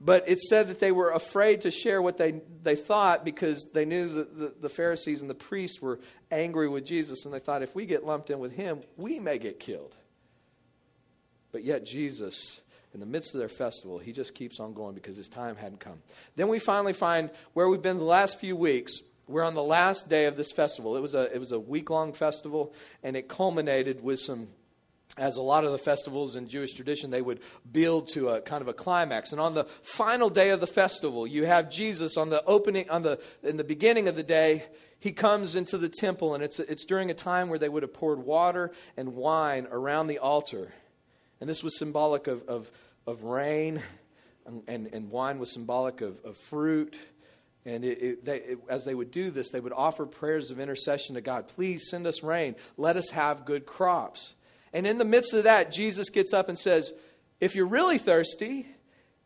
But 0.01 0.29
it 0.29 0.41
said 0.41 0.67
that 0.67 0.81
they 0.81 0.91
were 0.91 1.13
afraid 1.13 1.61
to 1.61 1.71
share 1.71 2.03
what 2.03 2.19
they, 2.19 2.41
they 2.65 2.75
thought 2.75 3.25
because 3.25 3.69
they 3.73 3.85
knew 3.85 4.09
that 4.15 4.37
the, 4.37 4.55
the 4.63 4.69
Pharisees 4.69 5.21
and 5.21 5.31
the 5.31 5.35
priests 5.35 5.81
were 5.81 6.01
angry 6.33 6.67
with 6.69 6.85
Jesus, 6.85 7.25
and 7.25 7.33
they 7.33 7.39
thought 7.39 7.63
if 7.63 7.73
we 7.73 7.87
get 7.87 8.05
lumped 8.05 8.31
in 8.31 8.41
with 8.41 8.51
him, 8.51 8.81
we 8.97 9.21
may 9.21 9.39
get 9.39 9.61
killed. 9.61 9.95
But 11.53 11.63
yet 11.63 11.87
Jesus 11.87 12.61
in 12.95 13.01
the 13.01 13.07
midst 13.07 13.35
of 13.35 13.41
their 13.41 13.49
festival, 13.49 13.99
he 13.99 14.13
just 14.13 14.35
keeps 14.35 14.61
on 14.61 14.73
going 14.73 14.95
because 14.95 15.17
his 15.17 15.29
time 15.29 15.57
hadn't 15.57 15.81
come. 15.81 15.99
Then 16.37 16.49
we 16.49 16.61
finally 16.61 16.93
find 16.93 17.31
where 17.53 17.69
we've 17.69 17.83
been 17.83 17.99
the 17.99 18.05
last 18.05 18.39
few 18.39 18.57
weeks. 18.57 19.01
We're 19.27 19.43
on 19.43 19.55
the 19.55 19.63
last 19.63 20.09
day 20.09 20.27
of 20.27 20.37
this 20.37 20.53
festival. 20.53 20.97
It 20.97 21.01
was 21.01 21.15
a, 21.15 21.35
it 21.35 21.39
was 21.39 21.53
a 21.53 21.59
week 21.59 21.91
long 21.91 22.13
festival, 22.13 22.73
and 23.03 23.17
it 23.17 23.29
culminated 23.29 24.03
with 24.03 24.21
some 24.21 24.49
as 25.17 25.37
a 25.37 25.43
lot 25.43 25.65
of 25.65 25.71
the 25.71 25.79
festivals 25.79 26.35
in 26.35 26.49
Jewish 26.49 26.73
tradition, 26.73 27.11
they 27.11 27.23
would 27.23 27.41
build 27.71 28.09
to 28.09 28.31
a 28.31 28.41
kind 28.41 28.63
of 28.63 28.69
a 28.69 28.73
climax. 28.73 29.31
And 29.31 29.41
on 29.41 29.55
the 29.55 29.65
final 29.83 30.29
day 30.29 30.51
of 30.51 30.61
the 30.61 30.67
festival, 30.67 31.27
you 31.27 31.45
have 31.47 31.71
Jesus 31.71 32.17
on 32.17 32.31
the 32.31 32.45
opening, 32.45 32.91
on 32.91 33.03
the 33.03 33.21
in 33.43 33.57
the 33.57 33.65
beginning 33.65 34.09
of 34.09 34.17
the 34.17 34.23
day. 34.23 34.65
He 34.99 35.13
comes 35.13 35.55
into 35.55 35.79
the 35.79 35.89
temple, 35.89 36.35
and 36.35 36.43
it's 36.43 36.59
it's 36.59 36.85
during 36.85 37.11
a 37.11 37.15
time 37.15 37.49
where 37.49 37.59
they 37.59 37.69
would 37.69 37.83
have 37.83 37.93
poured 37.93 38.21
water 38.21 38.73
and 38.97 39.15
wine 39.15 39.69
around 39.71 40.07
the 40.07 40.19
altar, 40.19 40.73
and 41.41 41.49
this 41.49 41.63
was 41.63 41.79
symbolic 41.79 42.27
of 42.27 42.43
of, 42.49 42.71
of 43.07 43.25
rain, 43.25 43.83
and, 44.47 44.63
and, 44.69 44.89
and 44.93 45.11
wine 45.11 45.39
was 45.39 45.53
symbolic 45.53 46.01
of, 46.01 46.19
of 46.25 46.37
fruit. 46.37 46.97
And 47.67 47.85
it, 47.85 48.03
it, 48.03 48.25
they, 48.25 48.39
it, 48.39 48.59
as 48.69 48.85
they 48.85 48.95
would 48.95 49.11
do 49.11 49.31
this, 49.31 49.51
they 49.51 49.61
would 49.61 49.73
offer 49.73 50.05
prayers 50.05 50.51
of 50.51 50.61
intercession 50.61 51.15
to 51.15 51.23
God. 51.23 51.49
Please 51.49 51.89
send 51.89 52.07
us 52.07 52.23
rain. 52.23 52.57
Let 52.77 52.97
us 52.97 53.09
have 53.11 53.47
good 53.47 53.65
crops. 53.65 54.35
And 54.73 54.87
in 54.87 54.99
the 54.99 55.05
midst 55.05 55.33
of 55.33 55.45
that, 55.45 55.73
Jesus 55.73 56.11
gets 56.11 56.33
up 56.33 56.49
and 56.49 56.59
says, 56.59 56.93
If 57.41 57.55
you're 57.55 57.67
really 57.67 57.97
thirsty, 57.97 58.67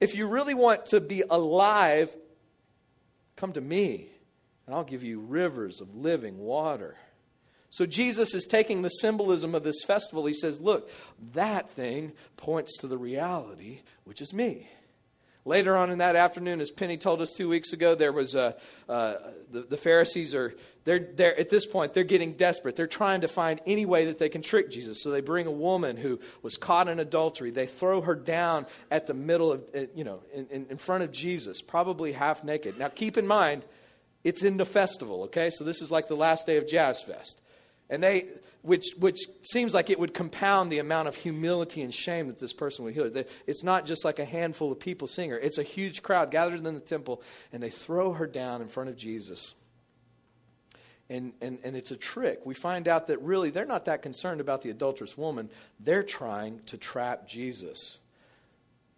if 0.01 0.15
you 0.15 0.29
really 0.29 0.55
want 0.55 0.87
to 0.87 1.01
be 1.01 1.25
alive, 1.29 2.15
come 3.35 3.53
to 3.53 3.61
me, 3.61 4.09
and 4.67 4.75
I'll 4.75 4.85
give 4.85 5.03
you 5.03 5.21
rivers 5.21 5.81
of 5.81 5.97
living 5.97 6.39
water. 6.39 6.97
So 7.71 7.87
Jesus 7.87 8.35
is 8.35 8.47
taking 8.47 8.83
the 8.83 8.89
symbolism 8.89 9.55
of 9.55 9.63
this 9.63 9.85
festival. 9.85 10.27
He 10.27 10.35
says, 10.35 10.61
Look, 10.61 10.91
that 11.33 11.71
thing 11.71 12.13
points 12.37 12.79
to 12.79 12.87
the 12.87 12.99
reality, 12.99 13.81
which 14.05 14.23
is 14.23 14.33
me. 14.33 14.69
Later 15.49 15.79
on 15.79 15.91
in 15.91 15.97
that 15.99 16.15
afternoon, 16.15 16.61
as 16.61 16.71
Penny 16.71 16.99
told 16.99 17.23
us 17.23 17.33
two 17.33 17.49
weeks 17.49 17.73
ago, 17.73 17.95
there 17.95 18.13
was 18.13 18.35
a, 18.35 18.55
uh, 18.87 19.15
the, 19.51 19.63
the 19.63 19.77
Pharisees 19.79 20.35
are 20.35 20.55
they're, 20.85 20.99
they're 20.99 21.41
at 21.41 21.49
this 21.49 21.65
point 21.65 21.95
they're 21.95 22.05
getting 22.05 22.35
desperate. 22.35 22.77
They're 22.77 22.87
trying 22.87 23.23
to 23.23 23.29
find 23.29 23.59
any 23.67 23.87
way 23.87 24.07
that 24.07 24.19
they 24.19 24.29
can 24.29 24.43
trick 24.43 24.71
Jesus. 24.71 25.03
So 25.03 25.11
they 25.11 25.23
bring 25.23 25.47
a 25.47 25.51
woman 25.51 25.97
who 25.97 26.21
was 26.43 26.59
caught 26.59 26.89
in 26.89 26.99
adultery. 26.99 27.51
They 27.51 27.65
throw 27.65 28.03
her 28.03 28.15
down 28.15 28.67
at 28.91 29.07
the 29.07 29.15
middle 29.15 29.53
of 29.53 29.65
uh, 29.75 29.81
you 29.95 30.05
know 30.05 30.21
in, 30.35 30.67
in 30.69 30.77
front 30.77 31.05
of 31.05 31.13
Jesus, 31.13 31.63
probably 31.63 32.13
half 32.13 32.45
naked. 32.45 32.79
Now 32.79 32.89
keep 32.89 33.17
in 33.17 33.27
mind, 33.27 33.65
it's 34.25 34.43
in 34.43 34.59
the 34.59 34.67
festival. 34.67 35.23
Okay, 35.25 35.49
so 35.49 35.65
this 35.65 35.81
is 35.81 35.91
like 35.91 36.09
the 36.09 36.15
last 36.15 36.47
day 36.47 36.59
of 36.59 36.69
Jazz 36.69 37.03
Fest, 37.03 37.41
and 37.91 38.03
they 38.03 38.27
which, 38.63 38.87
which 38.99 39.21
seems 39.43 39.73
like 39.73 39.89
it 39.89 39.99
would 39.99 40.13
compound 40.13 40.71
the 40.71 40.79
amount 40.79 41.09
of 41.09 41.15
humility 41.15 41.83
and 41.83 41.95
shame 41.95 42.27
that 42.27 42.39
this 42.39 42.53
person 42.53 42.85
would 42.85 42.95
heal. 42.95 43.11
It's 43.47 43.63
not 43.63 43.87
just 43.87 44.05
like 44.05 44.19
a 44.19 44.25
handful 44.25 44.73
of 44.73 44.81
people 44.81 45.07
seeing 45.07 45.31
her, 45.31 45.39
it's 45.39 45.59
a 45.59 45.63
huge 45.63 46.03
crowd 46.03 46.31
gathered 46.31 46.67
in 46.67 46.75
the 46.75 46.81
temple, 46.81 47.23
and 47.53 47.63
they 47.63 47.71
throw 47.71 48.13
her 48.13 48.27
down 48.27 48.61
in 48.61 48.69
front 48.69 48.91
of 48.91 48.97
Jesus. 48.97 49.55
And, 51.11 51.33
and, 51.41 51.59
and 51.65 51.75
it's 51.75 51.91
a 51.91 51.97
trick. 51.97 52.41
We 52.45 52.53
find 52.53 52.87
out 52.87 53.07
that 53.07 53.23
really 53.23 53.49
they're 53.49 53.65
not 53.65 53.87
that 53.87 54.03
concerned 54.03 54.43
about 54.43 54.61
the 54.61 54.69
adulterous 54.69 55.17
woman, 55.17 55.49
they're 55.81 56.03
trying 56.03 56.61
to 56.67 56.77
trap 56.77 57.27
Jesus. 57.27 57.99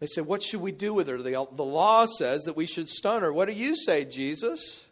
They 0.01 0.07
say, 0.07 0.23
What 0.23 0.43
should 0.43 0.63
we 0.63 0.73
do 0.73 0.93
with 0.93 1.07
her? 1.07 1.23
The, 1.23 1.47
the 1.53 1.65
law 1.65 2.07
says 2.07 2.43
that 2.45 2.57
we 2.57 2.67
should 2.67 2.89
stone 2.89 3.23
her. 3.23 3.33
What 3.33 3.47
do 3.47 3.55
you 3.55 3.77
say, 3.77 4.05
Jesus? 4.05 4.85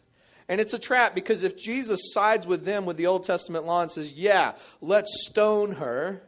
And 0.49 0.59
it's 0.59 0.73
a 0.73 0.79
trap 0.79 1.13
because 1.13 1.43
if 1.43 1.55
Jesus 1.55 2.11
sides 2.11 2.47
with 2.47 2.65
them 2.65 2.85
with 2.85 2.97
the 2.97 3.05
Old 3.05 3.23
Testament 3.23 3.65
law 3.65 3.83
and 3.83 3.91
says, 3.91 4.11
yeah, 4.11 4.53
let's 4.81 5.27
stone 5.29 5.73
her, 5.73 6.23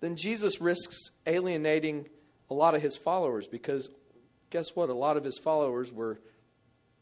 then 0.00 0.16
Jesus 0.16 0.60
risks 0.60 1.10
alienating 1.26 2.06
a 2.50 2.54
lot 2.54 2.74
of 2.74 2.82
his 2.82 2.98
followers 2.98 3.46
because 3.46 3.88
guess 4.50 4.76
what? 4.76 4.90
A 4.90 4.94
lot 4.94 5.16
of 5.16 5.24
his 5.24 5.38
followers 5.38 5.90
were 5.90 6.20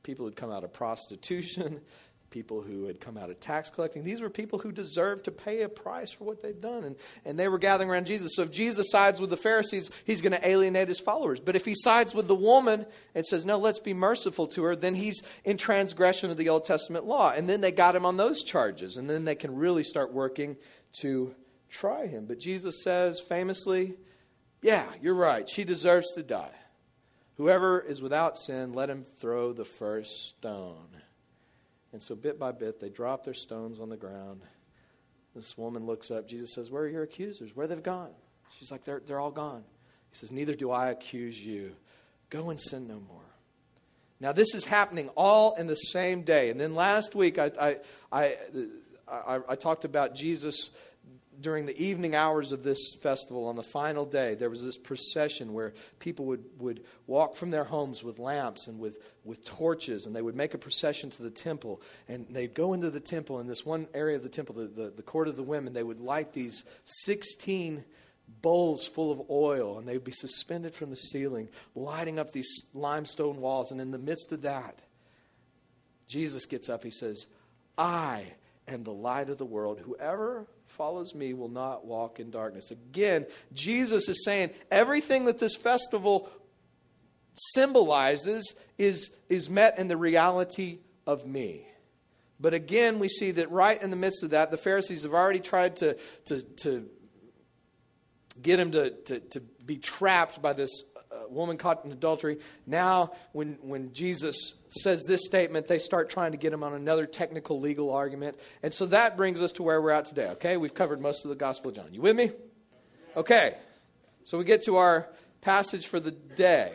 people 0.04 0.24
who'd 0.24 0.36
come 0.36 0.52
out 0.52 0.62
of 0.62 0.72
prostitution, 0.72 1.80
people 2.32 2.62
who 2.62 2.86
had 2.86 3.00
come 3.00 3.16
out 3.16 3.30
of 3.30 3.38
tax 3.38 3.70
collecting. 3.70 4.02
These 4.02 4.20
were 4.20 4.30
people 4.30 4.58
who 4.58 4.72
deserved 4.72 5.26
to 5.26 5.30
pay 5.30 5.62
a 5.62 5.68
price 5.68 6.10
for 6.10 6.24
what 6.24 6.42
they'd 6.42 6.60
done. 6.60 6.82
And, 6.82 6.96
and 7.24 7.38
they 7.38 7.46
were 7.46 7.58
gathering 7.58 7.90
around 7.90 8.06
Jesus. 8.06 8.32
So 8.34 8.42
if 8.42 8.50
Jesus 8.50 8.90
sides 8.90 9.20
with 9.20 9.30
the 9.30 9.36
Pharisees, 9.36 9.90
he's 10.04 10.20
going 10.20 10.32
to 10.32 10.48
alienate 10.48 10.88
his 10.88 10.98
followers. 10.98 11.38
But 11.38 11.54
if 11.54 11.64
he 11.64 11.74
sides 11.76 12.14
with 12.14 12.26
the 12.26 12.34
woman 12.34 12.86
and 13.14 13.24
says, 13.24 13.44
no, 13.44 13.58
let's 13.58 13.78
be 13.78 13.94
merciful 13.94 14.48
to 14.48 14.64
her, 14.64 14.74
then 14.74 14.96
he's 14.96 15.22
in 15.44 15.58
transgression 15.58 16.30
of 16.30 16.36
the 16.36 16.48
Old 16.48 16.64
Testament 16.64 17.04
law. 17.04 17.30
And 17.30 17.48
then 17.48 17.60
they 17.60 17.70
got 17.70 17.94
him 17.94 18.04
on 18.06 18.16
those 18.16 18.42
charges. 18.42 18.96
And 18.96 19.08
then 19.08 19.24
they 19.24 19.36
can 19.36 19.54
really 19.54 19.84
start 19.84 20.12
working 20.12 20.56
to 21.00 21.34
try 21.70 22.06
him. 22.06 22.24
But 22.26 22.40
Jesus 22.40 22.82
says 22.82 23.20
famously, 23.20 23.94
yeah, 24.62 24.86
you're 25.00 25.14
right. 25.14 25.48
She 25.48 25.64
deserves 25.64 26.12
to 26.14 26.22
die. 26.22 26.54
Whoever 27.36 27.80
is 27.80 28.00
without 28.02 28.36
sin, 28.36 28.72
let 28.72 28.90
him 28.90 29.02
throw 29.02 29.52
the 29.52 29.64
first 29.64 30.28
stone. 30.28 30.88
And 31.92 32.02
so, 32.02 32.14
bit 32.14 32.38
by 32.38 32.52
bit, 32.52 32.80
they 32.80 32.88
drop 32.88 33.24
their 33.24 33.34
stones 33.34 33.78
on 33.78 33.88
the 33.88 33.96
ground. 33.96 34.40
This 35.34 35.56
woman 35.56 35.86
looks 35.86 36.10
up. 36.10 36.26
Jesus 36.28 36.54
says, 36.54 36.70
Where 36.70 36.84
are 36.84 36.88
your 36.88 37.02
accusers? 37.02 37.54
Where 37.54 37.66
they've 37.66 37.82
gone? 37.82 38.10
She's 38.58 38.70
like, 38.70 38.84
They're, 38.84 39.02
they're 39.04 39.20
all 39.20 39.30
gone. 39.30 39.64
He 40.10 40.16
says, 40.16 40.32
Neither 40.32 40.54
do 40.54 40.70
I 40.70 40.90
accuse 40.90 41.38
you. 41.38 41.72
Go 42.30 42.50
and 42.50 42.60
sin 42.60 42.86
no 42.86 43.00
more. 43.00 43.20
Now, 44.20 44.32
this 44.32 44.54
is 44.54 44.64
happening 44.64 45.08
all 45.16 45.56
in 45.56 45.66
the 45.66 45.74
same 45.74 46.22
day. 46.22 46.50
And 46.50 46.60
then 46.60 46.74
last 46.74 47.14
week, 47.14 47.38
I, 47.38 47.50
I, 47.60 47.76
I, 48.12 48.36
I, 49.10 49.38
I 49.48 49.56
talked 49.56 49.84
about 49.84 50.14
Jesus 50.14 50.70
during 51.42 51.66
the 51.66 51.78
evening 51.82 52.14
hours 52.14 52.52
of 52.52 52.62
this 52.62 52.94
festival, 52.94 53.46
on 53.46 53.56
the 53.56 53.62
final 53.62 54.06
day, 54.06 54.34
there 54.34 54.48
was 54.48 54.64
this 54.64 54.78
procession 54.78 55.52
where 55.52 55.74
people 55.98 56.24
would, 56.26 56.44
would 56.58 56.84
walk 57.06 57.36
from 57.36 57.50
their 57.50 57.64
homes 57.64 58.02
with 58.02 58.18
lamps 58.18 58.68
and 58.68 58.78
with, 58.78 58.98
with 59.24 59.44
torches, 59.44 60.06
and 60.06 60.16
they 60.16 60.22
would 60.22 60.36
make 60.36 60.54
a 60.54 60.58
procession 60.58 61.10
to 61.10 61.22
the 61.22 61.30
temple. 61.30 61.82
And 62.08 62.26
they'd 62.30 62.54
go 62.54 62.72
into 62.72 62.90
the 62.90 63.00
temple, 63.00 63.40
in 63.40 63.46
this 63.46 63.66
one 63.66 63.88
area 63.92 64.16
of 64.16 64.22
the 64.22 64.28
temple, 64.28 64.54
the, 64.54 64.68
the, 64.68 64.90
the 64.90 65.02
court 65.02 65.28
of 65.28 65.36
the 65.36 65.42
women, 65.42 65.72
they 65.72 65.82
would 65.82 66.00
light 66.00 66.32
these 66.32 66.64
16 66.84 67.84
bowls 68.40 68.86
full 68.86 69.12
of 69.12 69.22
oil, 69.28 69.78
and 69.78 69.86
they 69.86 69.94
would 69.94 70.04
be 70.04 70.12
suspended 70.12 70.74
from 70.74 70.90
the 70.90 70.96
ceiling, 70.96 71.48
lighting 71.74 72.18
up 72.18 72.32
these 72.32 72.66
limestone 72.72 73.40
walls. 73.40 73.72
And 73.72 73.80
in 73.80 73.90
the 73.90 73.98
midst 73.98 74.32
of 74.32 74.42
that, 74.42 74.78
Jesus 76.06 76.46
gets 76.46 76.68
up, 76.68 76.84
he 76.84 76.90
says, 76.90 77.26
I 77.76 78.24
am 78.68 78.84
the 78.84 78.92
light 78.92 79.28
of 79.28 79.38
the 79.38 79.44
world. 79.44 79.80
Whoever 79.80 80.46
follows 80.72 81.14
me 81.14 81.34
will 81.34 81.48
not 81.48 81.84
walk 81.84 82.18
in 82.18 82.30
darkness. 82.30 82.70
Again, 82.70 83.26
Jesus 83.52 84.08
is 84.08 84.24
saying 84.24 84.50
everything 84.70 85.26
that 85.26 85.38
this 85.38 85.54
festival 85.54 86.30
symbolizes 87.36 88.54
is, 88.78 89.10
is 89.28 89.48
met 89.48 89.78
in 89.78 89.88
the 89.88 89.96
reality 89.96 90.78
of 91.06 91.26
me. 91.26 91.66
But 92.40 92.54
again, 92.54 92.98
we 92.98 93.08
see 93.08 93.30
that 93.32 93.50
right 93.50 93.80
in 93.80 93.90
the 93.90 93.96
midst 93.96 94.22
of 94.22 94.30
that, 94.30 94.50
the 94.50 94.56
Pharisees 94.56 95.04
have 95.04 95.14
already 95.14 95.40
tried 95.40 95.76
to, 95.76 95.96
to, 96.26 96.40
to 96.40 96.88
get 98.40 98.58
him 98.58 98.72
to, 98.72 98.90
to, 98.90 99.20
to 99.20 99.40
be 99.40 99.76
trapped 99.76 100.42
by 100.42 100.52
this 100.52 100.84
woman 101.32 101.56
caught 101.56 101.84
in 101.84 101.92
adultery. 101.92 102.38
Now, 102.66 103.12
when, 103.32 103.58
when 103.62 103.92
Jesus 103.92 104.54
says 104.68 105.04
this 105.04 105.24
statement, 105.24 105.66
they 105.66 105.78
start 105.78 106.10
trying 106.10 106.32
to 106.32 106.38
get 106.38 106.52
him 106.52 106.62
on 106.62 106.74
another 106.74 107.06
technical 107.06 107.60
legal 107.60 107.90
argument. 107.90 108.38
And 108.62 108.72
so 108.72 108.86
that 108.86 109.16
brings 109.16 109.40
us 109.42 109.52
to 109.52 109.62
where 109.62 109.80
we're 109.80 109.90
at 109.90 110.06
today, 110.06 110.28
okay? 110.30 110.56
We've 110.56 110.74
covered 110.74 111.00
most 111.00 111.24
of 111.24 111.28
the 111.28 111.34
Gospel 111.34 111.70
of 111.70 111.76
John. 111.76 111.88
You 111.92 112.02
with 112.02 112.16
me? 112.16 112.30
Okay. 113.16 113.56
So 114.24 114.38
we 114.38 114.44
get 114.44 114.62
to 114.62 114.76
our 114.76 115.08
passage 115.40 115.86
for 115.86 116.00
the 116.00 116.12
day. 116.12 116.72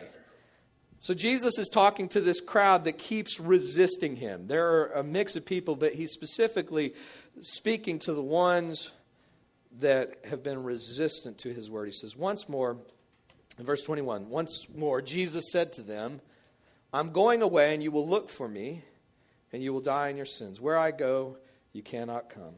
So 1.00 1.14
Jesus 1.14 1.58
is 1.58 1.68
talking 1.68 2.08
to 2.10 2.20
this 2.20 2.40
crowd 2.40 2.84
that 2.84 2.98
keeps 2.98 3.38
resisting 3.38 4.16
him. 4.16 4.48
There 4.48 4.66
are 4.66 4.86
a 4.94 5.04
mix 5.04 5.36
of 5.36 5.46
people, 5.46 5.76
but 5.76 5.94
he's 5.94 6.12
specifically 6.12 6.94
speaking 7.40 8.00
to 8.00 8.12
the 8.12 8.22
ones 8.22 8.90
that 9.80 10.24
have 10.24 10.42
been 10.42 10.64
resistant 10.64 11.38
to 11.38 11.52
his 11.52 11.70
word. 11.70 11.86
He 11.86 11.92
says, 11.92 12.16
Once 12.16 12.48
more, 12.48 12.78
in 13.58 13.64
verse 13.64 13.82
21, 13.82 14.28
once 14.28 14.66
more, 14.74 15.02
Jesus 15.02 15.50
said 15.50 15.72
to 15.72 15.82
them, 15.82 16.20
I'm 16.92 17.12
going 17.12 17.42
away, 17.42 17.74
and 17.74 17.82
you 17.82 17.90
will 17.90 18.08
look 18.08 18.28
for 18.28 18.48
me, 18.48 18.82
and 19.52 19.62
you 19.62 19.72
will 19.72 19.80
die 19.80 20.08
in 20.08 20.16
your 20.16 20.26
sins. 20.26 20.60
Where 20.60 20.78
I 20.78 20.90
go, 20.90 21.36
you 21.72 21.82
cannot 21.82 22.30
come. 22.30 22.54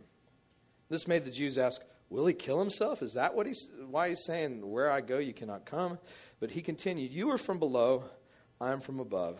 This 0.88 1.09
made 1.09 1.25
the 1.25 1.30
Jews 1.30 1.59
ask, 1.59 1.83
Will 2.11 2.26
he 2.26 2.35
kill 2.35 2.59
himself? 2.59 3.02
Is 3.02 3.14
that 3.14 3.37
what 3.37 3.47
he's, 3.47 3.71
why 3.88 4.09
he's 4.09 4.25
saying, 4.25 4.69
Where 4.69 4.90
I 4.90 5.00
go, 5.00 5.19
you 5.19 5.33
cannot 5.33 5.64
come? 5.64 5.99
But 6.40 6.50
he 6.50 6.61
continued, 6.61 7.12
You 7.12 7.30
are 7.30 7.38
from 7.38 7.59
below, 7.59 8.04
I 8.61 8.73
am 8.73 8.80
from 8.80 9.00
above. 9.00 9.38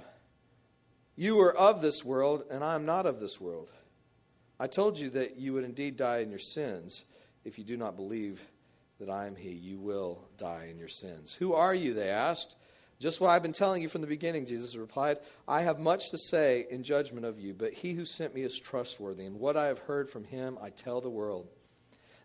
You 1.17 1.39
are 1.41 1.55
of 1.55 1.83
this 1.83 2.05
world, 2.05 2.45
and 2.51 2.65
I 2.65 2.75
am 2.75 2.87
not 2.87 3.07
of 3.07 3.21
this 3.21 3.41
world. 3.41 3.71
I 4.59 4.67
told 4.67 4.99
you 4.99 5.11
that 5.11 5.37
you 5.37 5.53
would 5.53 5.65
indeed 5.65 5.97
die 5.97 6.19
in 6.19 6.31
your 6.31 6.39
sins 6.39 7.05
if 7.45 7.59
you 7.59 7.65
do 7.65 7.77
not 7.77 7.97
believe 7.97 8.43
that 9.01 9.11
I 9.11 9.27
am 9.27 9.35
He. 9.35 9.51
You 9.51 9.79
will 9.79 10.23
die 10.37 10.69
in 10.71 10.79
your 10.79 10.89
sins. 10.89 11.35
Who 11.35 11.55
are 11.55 11.75
you? 11.75 11.95
They 11.95 12.11
asked. 12.11 12.55
Just 13.01 13.19
what 13.19 13.31
I've 13.31 13.43
been 13.43 13.53
telling 13.53 13.81
you 13.81 13.89
from 13.89 14.03
the 14.03 14.07
beginning, 14.07 14.45
Jesus 14.45 14.77
replied. 14.77 15.19
I 15.49 15.63
have 15.63 15.79
much 15.79 16.11
to 16.11 16.19
say 16.19 16.67
in 16.71 16.83
judgment 16.83 17.25
of 17.25 17.41
you, 17.41 17.55
but 17.55 17.73
He 17.73 17.95
who 17.95 18.05
sent 18.05 18.35
me 18.35 18.43
is 18.43 18.59
trustworthy, 18.59 19.25
and 19.25 19.41
what 19.41 19.57
I 19.57 19.67
have 19.67 19.79
heard 19.81 20.11
from 20.11 20.25
Him 20.25 20.59
I 20.63 20.69
tell 20.69 21.01
the 21.01 21.09
world. 21.09 21.49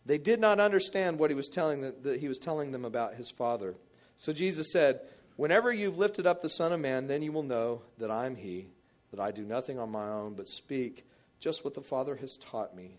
They 0.05 0.17
did 0.17 0.39
not 0.39 0.59
understand 0.59 1.17
what 1.17 1.31
He 1.31 1.35
was 1.35 1.47
telling 1.47 1.81
them, 1.81 1.93
that 2.03 2.19
He 2.19 2.27
was 2.27 2.39
telling 2.39 2.71
them 2.71 2.83
about 2.83 3.15
His 3.15 3.31
Father. 3.31 3.75
So 4.17 4.33
Jesus 4.33 4.71
said, 4.71 4.99
Whenever 5.37 5.71
you've 5.71 5.97
lifted 5.97 6.27
up 6.27 6.41
the 6.41 6.49
Son 6.49 6.73
of 6.73 6.79
Man, 6.81 7.07
then 7.07 7.21
you 7.21 7.31
will 7.31 7.43
know 7.43 7.81
that 7.97 8.11
I 8.11 8.25
am 8.25 8.35
He, 8.35 8.67
that 9.11 9.19
I 9.21 9.31
do 9.31 9.43
nothing 9.43 9.79
on 9.79 9.89
my 9.89 10.09
own, 10.09 10.33
but 10.33 10.49
speak 10.49 11.05
just 11.39 11.63
what 11.63 11.73
the 11.73 11.81
Father 11.81 12.17
has 12.17 12.37
taught 12.37 12.75
me. 12.75 12.97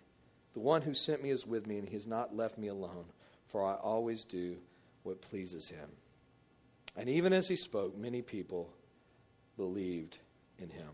The 0.54 0.61
one 0.61 0.80
who 0.80 0.95
sent 0.95 1.23
me 1.23 1.28
is 1.28 1.47
with 1.47 1.66
me, 1.66 1.76
and 1.78 1.87
He 1.87 1.95
has 1.95 2.06
not 2.06 2.35
left 2.35 2.56
me 2.56 2.68
alone 2.68 3.04
for 3.49 3.65
I 3.65 3.75
always 3.75 4.25
do 4.25 4.57
what 5.03 5.21
pleases 5.21 5.69
him. 5.69 5.88
And 6.97 7.09
even 7.09 7.33
as 7.33 7.49
he 7.49 7.57
spoke, 7.57 7.97
many 7.97 8.23
people 8.23 8.71
believed 9.57 10.19
in 10.59 10.71
him. 10.71 10.88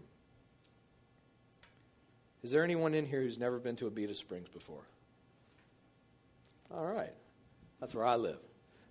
Is 2.43 2.51
there 2.51 2.65
anyone 2.65 2.95
in 2.95 3.07
here 3.07 3.21
who's 3.21 3.39
never 3.39 3.59
been 3.59 3.77
to 3.77 3.89
Abita 3.89 4.17
Springs 4.17 4.49
before? 4.49 4.83
All 6.75 6.87
right. 6.87 7.13
That's 7.81 7.95
where 7.95 8.07
I 8.07 8.17
live. 8.17 8.39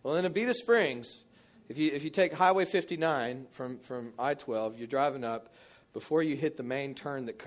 Well, 0.03 0.15
in 0.15 0.25
Abita 0.25 0.53
Springs, 0.53 1.19
if 1.67 1.77
you, 1.77 1.91
if 1.93 2.03
you 2.03 2.09
take 2.09 2.33
Highway 2.33 2.65
59 2.65 3.47
from, 3.51 3.79
from 3.79 4.13
I 4.17 4.33
12, 4.33 4.77
you're 4.77 4.87
driving 4.87 5.23
up, 5.23 5.53
before 5.93 6.23
you 6.23 6.35
hit 6.35 6.55
the 6.57 6.63
main 6.63 6.95
turn 6.95 7.25
that 7.25 7.41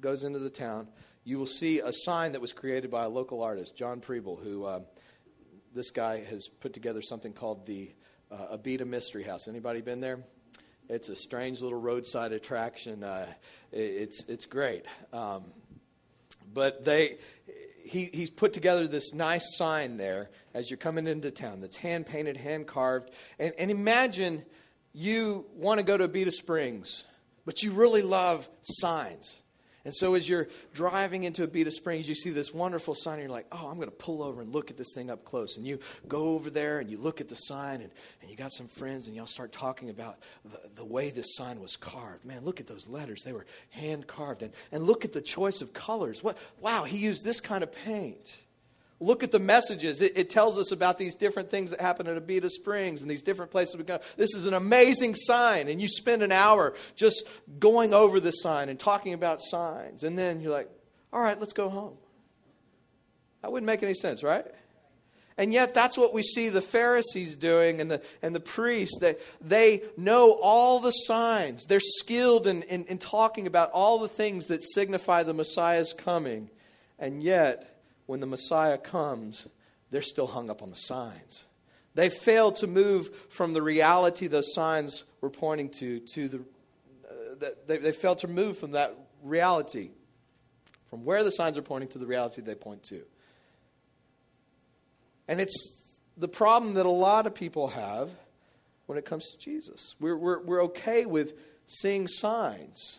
goes 0.00 0.24
into 0.24 0.38
the 0.38 0.50
town, 0.50 0.88
you 1.24 1.38
will 1.38 1.46
see 1.46 1.80
a 1.80 1.92
sign 1.92 2.32
that 2.32 2.40
was 2.40 2.52
created 2.52 2.90
by 2.90 3.04
a 3.04 3.08
local 3.08 3.42
artist, 3.42 3.76
John 3.76 4.00
Preble, 4.00 4.36
who 4.36 4.64
uh, 4.64 4.80
this 5.74 5.90
guy 5.90 6.22
has 6.24 6.48
put 6.48 6.72
together 6.72 7.02
something 7.02 7.32
called 7.32 7.66
the 7.66 7.90
uh, 8.30 8.56
Abita 8.56 8.86
Mystery 8.86 9.22
House. 9.22 9.48
Anybody 9.48 9.80
been 9.80 10.00
there? 10.00 10.20
It's 10.88 11.08
a 11.08 11.16
strange 11.16 11.62
little 11.62 11.80
roadside 11.80 12.32
attraction. 12.32 13.02
Uh, 13.02 13.26
it's 13.72 14.24
it's 14.24 14.46
great. 14.46 14.84
Um, 15.12 15.44
but 16.52 16.84
they 16.84 17.18
he, 17.84 18.10
he's 18.12 18.30
put 18.30 18.52
together 18.52 18.86
this 18.86 19.12
nice 19.12 19.56
sign 19.56 19.96
there 19.96 20.30
as 20.54 20.70
you're 20.70 20.78
coming 20.78 21.06
into 21.06 21.30
town 21.30 21.60
that's 21.60 21.76
hand 21.76 22.06
painted, 22.06 22.36
hand 22.36 22.66
carved. 22.66 23.10
And, 23.38 23.52
and 23.58 23.70
imagine 23.70 24.44
you 24.92 25.46
want 25.54 25.78
to 25.78 25.84
go 25.84 25.96
to 25.96 26.08
Abita 26.08 26.32
Springs, 26.32 27.04
but 27.44 27.62
you 27.62 27.72
really 27.72 28.02
love 28.02 28.48
signs. 28.62 29.34
And 29.84 29.94
so 29.94 30.14
as 30.14 30.28
you're 30.28 30.48
driving 30.72 31.24
into 31.24 31.42
a 31.42 31.48
Abita 31.48 31.72
Springs, 31.72 32.08
you 32.08 32.14
see 32.14 32.30
this 32.30 32.54
wonderful 32.54 32.94
sign, 32.94 33.14
and 33.14 33.22
you're 33.22 33.32
like, 33.32 33.46
oh, 33.50 33.68
I'm 33.68 33.76
going 33.76 33.88
to 33.88 33.96
pull 33.96 34.22
over 34.22 34.40
and 34.40 34.52
look 34.52 34.70
at 34.70 34.76
this 34.76 34.92
thing 34.94 35.10
up 35.10 35.24
close. 35.24 35.56
And 35.56 35.66
you 35.66 35.80
go 36.06 36.28
over 36.28 36.50
there 36.50 36.78
and 36.78 36.90
you 36.90 36.98
look 36.98 37.20
at 37.20 37.28
the 37.28 37.34
sign, 37.34 37.80
and, 37.80 37.90
and 38.20 38.30
you 38.30 38.36
got 38.36 38.52
some 38.52 38.68
friends, 38.68 39.06
and 39.06 39.16
y'all 39.16 39.26
start 39.26 39.52
talking 39.52 39.90
about 39.90 40.18
the, 40.44 40.60
the 40.76 40.84
way 40.84 41.10
this 41.10 41.34
sign 41.34 41.60
was 41.60 41.76
carved. 41.76 42.24
Man, 42.24 42.44
look 42.44 42.60
at 42.60 42.66
those 42.66 42.86
letters. 42.86 43.22
They 43.24 43.32
were 43.32 43.46
hand 43.70 44.06
carved. 44.06 44.42
And, 44.42 44.52
and 44.70 44.84
look 44.84 45.04
at 45.04 45.12
the 45.12 45.20
choice 45.20 45.60
of 45.60 45.72
colors. 45.72 46.22
What, 46.22 46.38
wow, 46.60 46.84
he 46.84 46.98
used 46.98 47.24
this 47.24 47.40
kind 47.40 47.62
of 47.62 47.72
paint. 47.72 48.41
Look 49.02 49.24
at 49.24 49.32
the 49.32 49.40
messages. 49.40 50.00
It, 50.00 50.16
it, 50.16 50.30
tells 50.30 50.58
us 50.58 50.70
about 50.70 50.96
these 50.96 51.16
different 51.16 51.50
things 51.50 51.70
that 51.70 51.80
happen 51.80 52.06
at 52.06 52.16
Abita 52.16 52.48
Springs 52.48 53.02
and 53.02 53.10
these 53.10 53.22
different 53.22 53.50
places 53.50 53.76
we 53.76 53.82
go. 53.82 53.98
This 54.16 54.32
is 54.32 54.46
an 54.46 54.54
amazing 54.54 55.16
sign. 55.16 55.68
And 55.68 55.82
you 55.82 55.88
spend 55.88 56.22
an 56.22 56.30
hour 56.30 56.74
just 56.94 57.28
going 57.58 57.92
over 57.92 58.20
the 58.20 58.30
sign 58.30 58.68
and 58.68 58.78
talking 58.78 59.12
about 59.12 59.40
signs. 59.42 60.04
And 60.04 60.16
then 60.16 60.40
you're 60.40 60.52
like, 60.52 60.70
all 61.12 61.20
right, 61.20 61.38
let's 61.38 61.52
go 61.52 61.68
home. 61.68 61.94
That 63.42 63.50
wouldn't 63.50 63.66
make 63.66 63.82
any 63.82 63.94
sense, 63.94 64.22
right? 64.22 64.46
And 65.36 65.52
yet, 65.52 65.74
that's 65.74 65.98
what 65.98 66.14
we 66.14 66.22
see 66.22 66.48
the 66.50 66.60
Pharisees 66.60 67.34
doing 67.34 67.80
and 67.80 67.90
the, 67.90 68.02
and 68.22 68.34
the 68.34 68.40
priests. 68.40 68.98
They, 69.00 69.16
they 69.40 69.82
know 69.96 70.32
all 70.32 70.78
the 70.78 70.92
signs. 70.92 71.64
They're 71.64 71.80
skilled 71.80 72.46
in, 72.46 72.62
in, 72.62 72.84
in 72.84 72.98
talking 72.98 73.48
about 73.48 73.72
all 73.72 73.98
the 73.98 74.08
things 74.08 74.46
that 74.46 74.62
signify 74.62 75.24
the 75.24 75.34
Messiah's 75.34 75.92
coming. 75.92 76.50
And 77.00 77.20
yet, 77.20 77.72
when 78.06 78.20
the 78.20 78.26
Messiah 78.26 78.78
comes, 78.78 79.46
they're 79.90 80.02
still 80.02 80.26
hung 80.26 80.50
up 80.50 80.62
on 80.62 80.70
the 80.70 80.76
signs. 80.76 81.44
They 81.94 82.08
fail 82.08 82.52
to 82.52 82.66
move 82.66 83.10
from 83.28 83.52
the 83.52 83.62
reality 83.62 84.26
those 84.26 84.54
signs 84.54 85.04
were 85.20 85.30
pointing 85.30 85.68
to, 85.70 86.00
to 86.14 86.28
the, 86.28 86.38
uh, 86.38 87.50
they, 87.66 87.78
they 87.78 87.92
failed 87.92 88.18
to 88.20 88.28
move 88.28 88.56
from 88.58 88.72
that 88.72 88.96
reality, 89.22 89.90
from 90.88 91.04
where 91.04 91.22
the 91.22 91.30
signs 91.30 91.58
are 91.58 91.62
pointing 91.62 91.88
to 91.90 91.98
the 91.98 92.06
reality 92.06 92.40
they 92.40 92.54
point 92.54 92.82
to. 92.84 93.02
And 95.28 95.40
it's 95.40 96.00
the 96.16 96.28
problem 96.28 96.74
that 96.74 96.86
a 96.86 96.90
lot 96.90 97.26
of 97.26 97.34
people 97.34 97.68
have 97.68 98.10
when 98.86 98.98
it 98.98 99.04
comes 99.04 99.30
to 99.30 99.38
Jesus. 99.38 99.94
We're, 100.00 100.16
we're, 100.16 100.40
we're 100.42 100.64
okay 100.64 101.06
with 101.06 101.34
seeing 101.66 102.08
signs. 102.08 102.98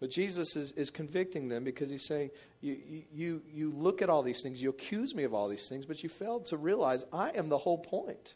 But 0.00 0.10
Jesus 0.10 0.56
is, 0.56 0.72
is 0.72 0.90
convicting 0.90 1.48
them 1.48 1.64
because 1.64 1.88
he's 1.88 2.06
saying, 2.06 2.30
you, 2.64 3.02
you, 3.12 3.42
you 3.52 3.72
look 3.76 4.00
at 4.00 4.08
all 4.08 4.22
these 4.22 4.42
things, 4.42 4.60
you 4.62 4.70
accuse 4.70 5.14
me 5.14 5.24
of 5.24 5.34
all 5.34 5.48
these 5.48 5.68
things, 5.68 5.84
but 5.84 6.02
you 6.02 6.08
failed 6.08 6.46
to 6.46 6.56
realize 6.56 7.04
I 7.12 7.30
am 7.30 7.48
the 7.48 7.58
whole 7.58 7.78
point. 7.78 8.34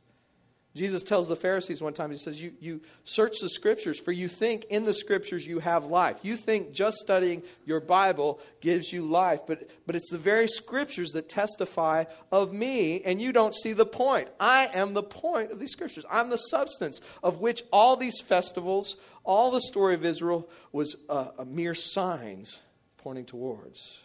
Jesus 0.74 1.02
tells 1.02 1.26
the 1.26 1.34
Pharisees 1.34 1.80
one 1.80 1.94
time, 1.94 2.10
he 2.10 2.18
says, 2.18 2.40
you, 2.40 2.52
you 2.60 2.82
search 3.02 3.40
the 3.40 3.48
scriptures, 3.48 3.98
for 3.98 4.12
you 4.12 4.28
think 4.28 4.66
in 4.66 4.84
the 4.84 4.92
scriptures 4.94 5.46
you 5.46 5.58
have 5.60 5.86
life. 5.86 6.18
You 6.22 6.36
think 6.36 6.72
just 6.72 6.98
studying 6.98 7.42
your 7.64 7.80
Bible 7.80 8.38
gives 8.60 8.92
you 8.92 9.02
life, 9.02 9.40
but, 9.46 9.68
but 9.86 9.96
it's 9.96 10.10
the 10.10 10.18
very 10.18 10.46
scriptures 10.46 11.12
that 11.12 11.28
testify 11.28 12.04
of 12.30 12.52
me, 12.52 13.02
and 13.02 13.20
you 13.20 13.32
don't 13.32 13.54
see 13.54 13.72
the 13.72 13.86
point. 13.86 14.28
I 14.38 14.68
am 14.72 14.92
the 14.92 15.02
point 15.02 15.50
of 15.50 15.58
these 15.58 15.72
scriptures. 15.72 16.04
I'm 16.08 16.28
the 16.28 16.36
substance 16.36 17.00
of 17.22 17.40
which 17.40 17.62
all 17.72 17.96
these 17.96 18.20
festivals, 18.20 18.96
all 19.24 19.50
the 19.50 19.62
story 19.62 19.94
of 19.94 20.04
Israel 20.04 20.48
was 20.70 20.96
uh, 21.08 21.28
a 21.38 21.44
mere 21.46 21.74
signs 21.74 22.60
pointing 22.98 23.24
towards. 23.24 23.96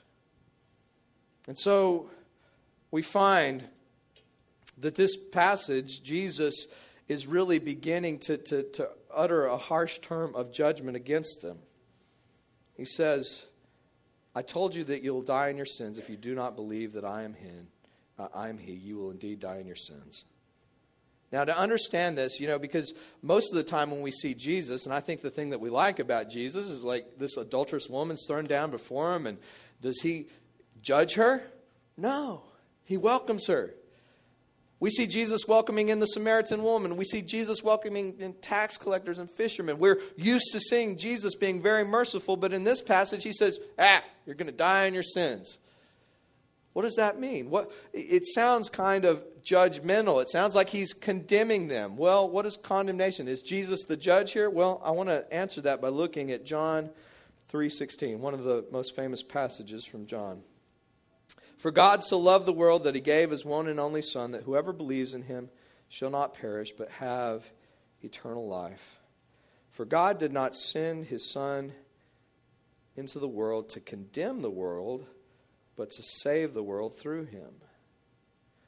And 1.48 1.58
so 1.58 2.10
we 2.92 3.02
find 3.02 3.66
that 4.78 4.96
this 4.96 5.16
passage, 5.16 6.04
Jesus 6.04 6.68
is 7.08 7.28
really 7.28 7.60
beginning 7.60 8.20
to, 8.20 8.38
to, 8.38 8.64
to 8.64 8.90
utter 9.14 9.46
a 9.46 9.58
harsh 9.58 10.00
term 10.00 10.36
of 10.36 10.52
judgment 10.52 10.96
against 10.96 11.42
them. 11.42 11.60
He 12.76 12.86
says, 12.86 13.44
I 14.36 14.42
told 14.42 14.74
you 14.74 14.84
that 14.86 15.04
you'll 15.04 15.22
die 15.22 15.50
in 15.50 15.58
your 15.58 15.66
sins 15.66 15.98
if 16.00 16.10
you 16.10 16.18
do 16.18 16.34
not 16.34 16.56
believe 16.56 16.94
that 16.94 17.06
I 17.06 17.24
am 17.24 17.34
Him. 17.34 17.68
Uh, 18.18 18.28
I 18.34 18.50
am 18.50 18.58
He. 18.58 18.74
You 18.74 18.98
will 18.98 19.12
indeed 19.12 19.40
die 19.40 19.58
in 19.58 19.68
your 19.68 19.76
sins. 19.76 20.26
Now, 21.32 21.44
to 21.44 21.58
understand 21.58 22.16
this, 22.16 22.40
you 22.40 22.48
know, 22.48 22.60
because 22.60 22.94
most 23.24 23.52
of 23.52 23.56
the 23.56 23.64
time 23.64 23.90
when 23.90 24.02
we 24.02 24.12
see 24.12 24.36
Jesus, 24.36 24.86
and 24.86 24.94
I 24.94 25.00
think 25.00 25.22
the 25.22 25.32
thing 25.32 25.50
that 25.50 25.60
we 25.60 25.72
like 25.72 25.98
about 25.98 26.30
Jesus 26.30 26.68
is 26.68 26.84
like 26.84 27.18
this 27.18 27.38
adulterous 27.38 27.90
woman's 27.90 28.26
thrown 28.28 28.44
down 28.44 28.70
before 28.70 29.16
him, 29.16 29.26
and 29.26 29.40
does 29.82 30.00
he 30.02 30.28
judge 30.84 31.16
her? 31.16 31.42
No. 31.98 32.44
He 32.84 32.98
welcomes 32.98 33.48
her. 33.48 33.74
We 34.80 34.90
see 34.90 35.08
Jesus 35.08 35.48
welcoming 35.48 35.88
in 35.88 36.00
the 36.00 36.08
Samaritan 36.08 36.62
woman. 36.62 36.98
We 36.98 37.06
see 37.06 37.22
Jesus 37.22 37.64
welcoming 37.64 38.16
in 38.20 38.34
tax 38.34 38.78
collectors 38.78 39.18
and 39.18 39.32
fishermen. 39.32 39.80
We're 39.80 40.02
used 40.18 40.48
to 40.52 40.60
seeing 40.60 40.98
Jesus 40.98 41.36
being 41.36 41.62
very 41.62 41.86
merciful, 41.86 42.36
but 42.36 42.52
in 42.52 42.66
this 42.66 42.82
passage, 42.82 43.24
he 43.24 43.32
says, 43.32 43.60
Ah, 43.80 44.04
you're 44.26 44.36
going 44.36 44.52
to 44.52 44.52
die 44.52 44.84
in 44.84 44.94
your 44.94 45.02
sins. 45.02 45.58
What 46.74 46.82
does 46.82 46.96
that 46.96 47.18
mean? 47.18 47.50
What, 47.50 47.72
it 47.94 48.28
sounds 48.28 48.68
kind 48.68 49.06
of 49.06 49.24
judgmental. 49.42 50.22
It 50.22 50.30
sounds 50.30 50.54
like 50.54 50.70
he's 50.70 50.92
condemning 50.92 51.70
them. 51.70 51.96
Well, 51.96 52.28
what 52.28 52.46
is 52.46 52.58
condemnation? 52.58 53.30
Is 53.30 53.42
Jesus 53.42 53.84
the 53.84 53.96
judge 53.96 54.34
here? 54.34 54.50
Well, 54.50 54.82
I 54.84 54.92
want 54.92 55.08
to 55.08 55.32
answer 55.34 55.62
that 55.62 55.82
by 55.82 55.90
looking 55.90 56.32
at 56.32 56.46
John 56.46 56.90
3:16, 57.52 58.20
one 58.20 58.34
of 58.34 58.44
the 58.44 58.66
most 58.72 58.96
famous 58.96 59.24
passages 59.24 59.86
from 59.86 60.08
John. 60.08 60.44
For 61.64 61.72
God 61.72 62.04
so 62.04 62.20
loved 62.20 62.46
the 62.46 62.52
world 62.52 62.84
that 62.84 62.94
he 62.94 63.00
gave 63.00 63.32
his 63.32 63.46
one 63.46 63.70
and 63.70 63.80
only 63.80 64.02
son 64.02 64.32
that 64.32 64.44
whoever 64.44 64.74
believes 64.74 65.14
in 65.14 65.22
him 65.22 65.50
shall 65.88 66.10
not 66.10 66.34
perish 66.34 66.74
but 66.78 66.92
have 66.92 67.50
eternal 68.02 68.50
life. 68.50 69.00
For 69.72 69.86
God 69.86 70.20
did 70.20 70.34
not 70.34 70.58
send 70.58 71.06
his 71.06 71.32
son 71.32 71.72
into 72.98 73.18
the 73.18 73.30
world 73.30 73.70
to 73.70 73.80
condemn 73.80 74.42
the 74.42 74.52
world, 74.52 75.06
but 75.78 75.90
to 75.92 76.04
save 76.04 76.54
the 76.54 76.62
world 76.62 76.98
through 76.98 77.28
him. 77.28 77.54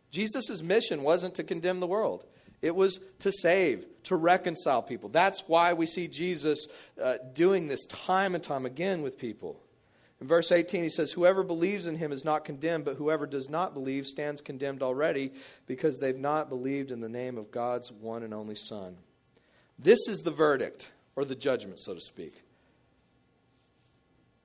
Jesus' 0.10 0.63
mission 0.63 1.03
wasn't 1.03 1.36
to 1.36 1.43
condemn 1.43 1.81
the 1.81 1.88
world. 1.88 2.23
It 2.62 2.77
was 2.77 3.01
to 3.19 3.31
save, 3.34 3.86
to 4.03 4.15
reconcile 4.15 4.81
people. 4.81 5.10
That's 5.10 5.43
why 5.47 5.73
we 5.73 5.86
see 5.86 6.08
Jesus 6.08 6.65
uh, 7.03 7.15
doing 7.34 7.67
this 7.67 7.86
time 7.88 8.36
and 8.36 8.43
time 8.43 8.65
again 8.65 9.01
with 9.01 9.17
people. 9.17 9.60
In 10.21 10.28
verse 10.28 10.51
18, 10.51 10.84
he 10.84 10.89
says, 10.89 11.12
Whoever 11.12 11.43
believes 11.43 11.88
in 11.88 11.97
him 11.97 12.12
is 12.12 12.23
not 12.23 12.45
condemned, 12.45 12.86
but 12.86 12.95
whoever 12.95 13.25
does 13.25 13.49
not 13.49 13.73
believe 13.73 14.08
stands 14.08 14.41
condemned 14.41 14.82
already 14.82 15.34
because 15.67 15.97
they've 15.97 16.17
not 16.17 16.49
believed 16.49 16.91
in 16.91 17.01
the 17.01 17.10
name 17.10 17.38
of 17.38 17.51
God's 17.51 17.91
one 17.91 18.23
and 18.23 18.34
only 18.34 18.56
Son. 18.56 18.95
This 19.78 20.08
is 20.08 20.19
the 20.19 20.32
verdict, 20.32 20.89
or 21.15 21.25
the 21.25 21.36
judgment, 21.36 21.82
so 21.82 21.93
to 21.93 22.01
speak. 22.01 22.41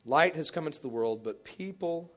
Light 0.05 0.35
has 0.35 0.51
come 0.51 0.67
into 0.67 0.81
the 0.81 0.89
world, 0.89 1.23
but 1.23 1.45
people 1.45 2.11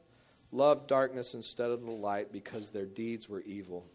loved 0.51 0.87
darkness 0.87 1.33
instead 1.33 1.69
of 1.69 1.83
the 1.83 1.91
light 1.91 2.31
because 2.31 2.69
their 2.69 2.85
deeds 2.85 3.29
were 3.29 3.41
evil. 3.41 3.85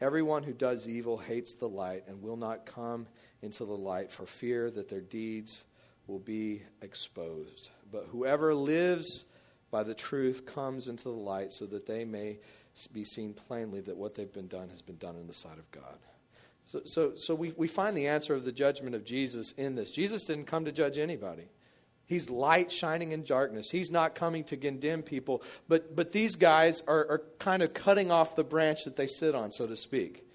Everyone 0.00 0.42
who 0.42 0.52
does 0.52 0.88
evil 0.88 1.18
hates 1.18 1.54
the 1.54 1.68
light 1.68 2.04
and 2.08 2.22
will 2.22 2.36
not 2.36 2.66
come 2.66 3.06
into 3.42 3.64
the 3.64 3.76
light 3.76 4.10
for 4.10 4.26
fear 4.26 4.70
that 4.70 4.88
their 4.88 5.00
deeds 5.00 5.62
will 6.06 6.18
be 6.18 6.62
exposed. 6.82 7.70
But 7.94 8.08
whoever 8.10 8.52
lives 8.56 9.24
by 9.70 9.84
the 9.84 9.94
truth 9.94 10.46
comes 10.46 10.88
into 10.88 11.04
the 11.04 11.10
light 11.10 11.52
so 11.52 11.64
that 11.66 11.86
they 11.86 12.04
may 12.04 12.38
be 12.92 13.04
seen 13.04 13.32
plainly 13.32 13.80
that 13.82 13.96
what 13.96 14.16
they've 14.16 14.32
been 14.32 14.48
done 14.48 14.68
has 14.70 14.82
been 14.82 14.96
done 14.96 15.14
in 15.14 15.28
the 15.28 15.32
sight 15.32 15.58
of 15.58 15.70
God. 15.70 15.98
So, 16.66 16.80
so, 16.86 17.12
so 17.14 17.36
we, 17.36 17.52
we 17.56 17.68
find 17.68 17.96
the 17.96 18.08
answer 18.08 18.34
of 18.34 18.44
the 18.44 18.50
judgment 18.50 18.96
of 18.96 19.04
Jesus 19.04 19.52
in 19.52 19.76
this. 19.76 19.92
Jesus 19.92 20.24
didn't 20.24 20.46
come 20.46 20.64
to 20.64 20.72
judge 20.72 20.98
anybody. 20.98 21.44
He's 22.06 22.28
light 22.28 22.72
shining 22.72 23.12
in 23.12 23.22
darkness. 23.22 23.70
He's 23.70 23.92
not 23.92 24.16
coming 24.16 24.42
to 24.44 24.56
condemn 24.56 25.02
people. 25.02 25.44
But, 25.68 25.94
but 25.94 26.10
these 26.10 26.34
guys 26.34 26.82
are, 26.88 27.06
are 27.08 27.22
kind 27.38 27.62
of 27.62 27.74
cutting 27.74 28.10
off 28.10 28.34
the 28.34 28.42
branch 28.42 28.82
that 28.84 28.96
they 28.96 29.06
sit 29.06 29.36
on, 29.36 29.52
so 29.52 29.68
to 29.68 29.76
speak. 29.76 30.26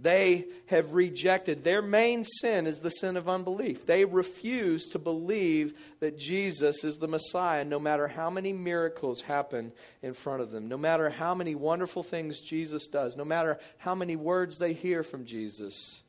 They 0.00 0.46
have 0.66 0.92
rejected. 0.92 1.62
Their 1.62 1.80
main 1.80 2.24
sin 2.24 2.66
is 2.66 2.80
the 2.80 2.90
sin 2.90 3.16
of 3.16 3.28
unbelief. 3.28 3.86
They 3.86 4.04
refuse 4.04 4.86
to 4.88 4.98
believe 4.98 5.74
that 6.00 6.18
Jesus 6.18 6.82
is 6.82 6.96
the 6.96 7.08
Messiah, 7.08 7.64
no 7.64 7.78
matter 7.78 8.08
how 8.08 8.28
many 8.28 8.52
miracles 8.52 9.20
happen 9.20 9.72
in 10.02 10.14
front 10.14 10.42
of 10.42 10.50
them, 10.50 10.68
no 10.68 10.76
matter 10.76 11.10
how 11.10 11.34
many 11.34 11.54
wonderful 11.54 12.02
things 12.02 12.40
Jesus 12.40 12.88
does, 12.88 13.16
no 13.16 13.24
matter 13.24 13.58
how 13.78 13.94
many 13.94 14.16
words 14.16 14.58
they 14.58 14.72
hear 14.72 15.02
from 15.02 15.24
Jesus. 15.24 16.02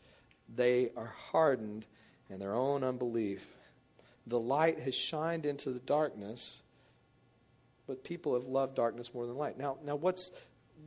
They 0.54 0.90
are 0.98 1.14
hardened 1.32 1.86
in 2.30 2.40
their 2.40 2.56
own 2.56 2.84
unbelief 2.84 3.46
the 4.28 4.40
light 4.40 4.80
has 4.80 4.96
shined 4.96 5.46
into 5.46 5.72
the 5.72 5.80
darkness, 5.80 6.62
but 7.88 8.04
people 8.04 8.34
have 8.34 8.46
loved 8.46 8.76
darkness 8.76 9.14
more 9.14 9.28
than 9.28 9.38
light. 9.38 9.58
Now, 9.58 9.78
now 9.86 9.96
what's 9.96 10.32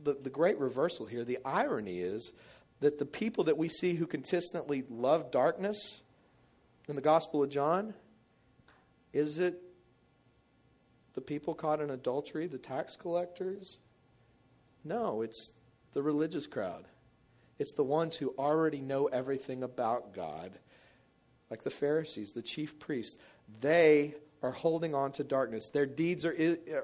the, 0.03 0.13
the 0.13 0.29
great 0.29 0.57
reversal 0.59 1.05
here? 1.05 1.23
The 1.23 1.39
irony 1.45 1.99
is 1.99 2.31
that 2.79 2.99
the 2.99 3.05
people 3.05 3.43
that 3.45 3.57
we 3.57 3.67
see 3.67 3.95
who 3.95 4.07
consistently 4.07 4.83
love 4.89 5.31
darkness 5.31 6.01
in 6.87 6.95
the 6.95 7.01
Gospel 7.01 7.43
of 7.43 7.49
John, 7.49 7.93
is 9.13 9.39
it 9.39 9.61
the 11.13 11.21
people 11.21 11.53
caught 11.53 11.81
in 11.81 11.89
adultery, 11.89 12.47
the 12.47 12.57
tax 12.57 12.95
collectors? 12.95 13.77
No, 14.83 15.21
it's 15.21 15.53
the 15.93 16.01
religious 16.01 16.47
crowd. 16.47 16.85
It's 17.57 17.73
the 17.73 17.83
ones 17.83 18.15
who 18.15 18.33
already 18.37 18.79
know 18.79 19.07
everything 19.07 19.63
about 19.63 20.13
God 20.13 20.57
like 21.49 21.63
the 21.63 21.69
Pharisees, 21.69 22.31
the 22.31 22.41
chief 22.41 22.79
priests, 22.79 23.17
they 23.61 24.15
are 24.41 24.51
holding 24.51 24.95
on 24.95 25.11
to 25.11 25.23
darkness. 25.23 25.69
Their 25.69 25.85
deeds 25.85 26.23
are, 26.23 26.33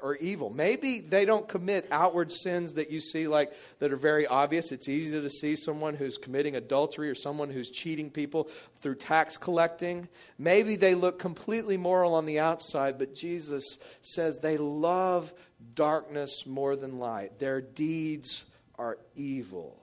are 0.03 0.15
evil. 0.15 0.49
Maybe 0.49 0.99
they 0.99 1.23
don't 1.23 1.47
commit 1.47 1.87
outward 1.89 2.31
sins 2.31 2.73
that 2.73 2.91
you 2.91 2.99
see, 2.99 3.27
like 3.27 3.53
that 3.79 3.93
are 3.93 3.97
very 3.97 4.27
obvious. 4.27 4.73
It's 4.73 4.89
easy 4.89 5.21
to 5.21 5.29
see 5.29 5.55
someone 5.55 5.95
who's 5.95 6.17
committing 6.17 6.55
adultery 6.57 7.09
or 7.09 7.15
someone 7.15 7.49
who's 7.49 7.69
cheating 7.69 8.09
people 8.09 8.49
through 8.81 8.95
tax 8.95 9.37
collecting. 9.37 10.09
Maybe 10.37 10.75
they 10.75 10.95
look 10.95 11.17
completely 11.17 11.77
moral 11.77 12.13
on 12.13 12.25
the 12.25 12.39
outside, 12.39 12.97
but 12.99 13.15
Jesus 13.15 13.77
says 14.01 14.37
they 14.37 14.57
love 14.57 15.33
darkness 15.75 16.45
more 16.45 16.75
than 16.75 16.99
light. 16.99 17.39
Their 17.39 17.61
deeds 17.61 18.43
are 18.77 18.97
evil. 19.15 19.77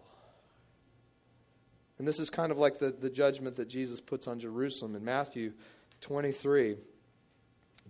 And 1.99 2.07
this 2.07 2.19
is 2.19 2.29
kind 2.29 2.53
of 2.53 2.59
like 2.59 2.79
the, 2.79 2.91
the 2.91 3.09
judgment 3.09 3.57
that 3.57 3.69
Jesus 3.69 4.01
puts 4.01 4.27
on 4.27 4.41
Jerusalem 4.41 4.95
in 4.95 5.05
Matthew 5.05 5.53
23. 6.03 6.77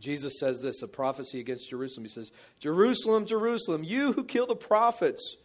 Jesus 0.03 0.41
says 0.41 0.61
this, 0.61 0.83
a 0.83 0.89
prophecy 0.89 1.39
against 1.39 1.71
Jerusalem. 1.71 2.05
He 2.05 2.11
says, 2.11 2.33
Jerusalem, 2.59 3.25
Jerusalem, 3.25 3.85
you 3.85 4.13
who 4.13 4.25
kill 4.25 4.47
the 4.47 4.57
prophets 4.57 5.37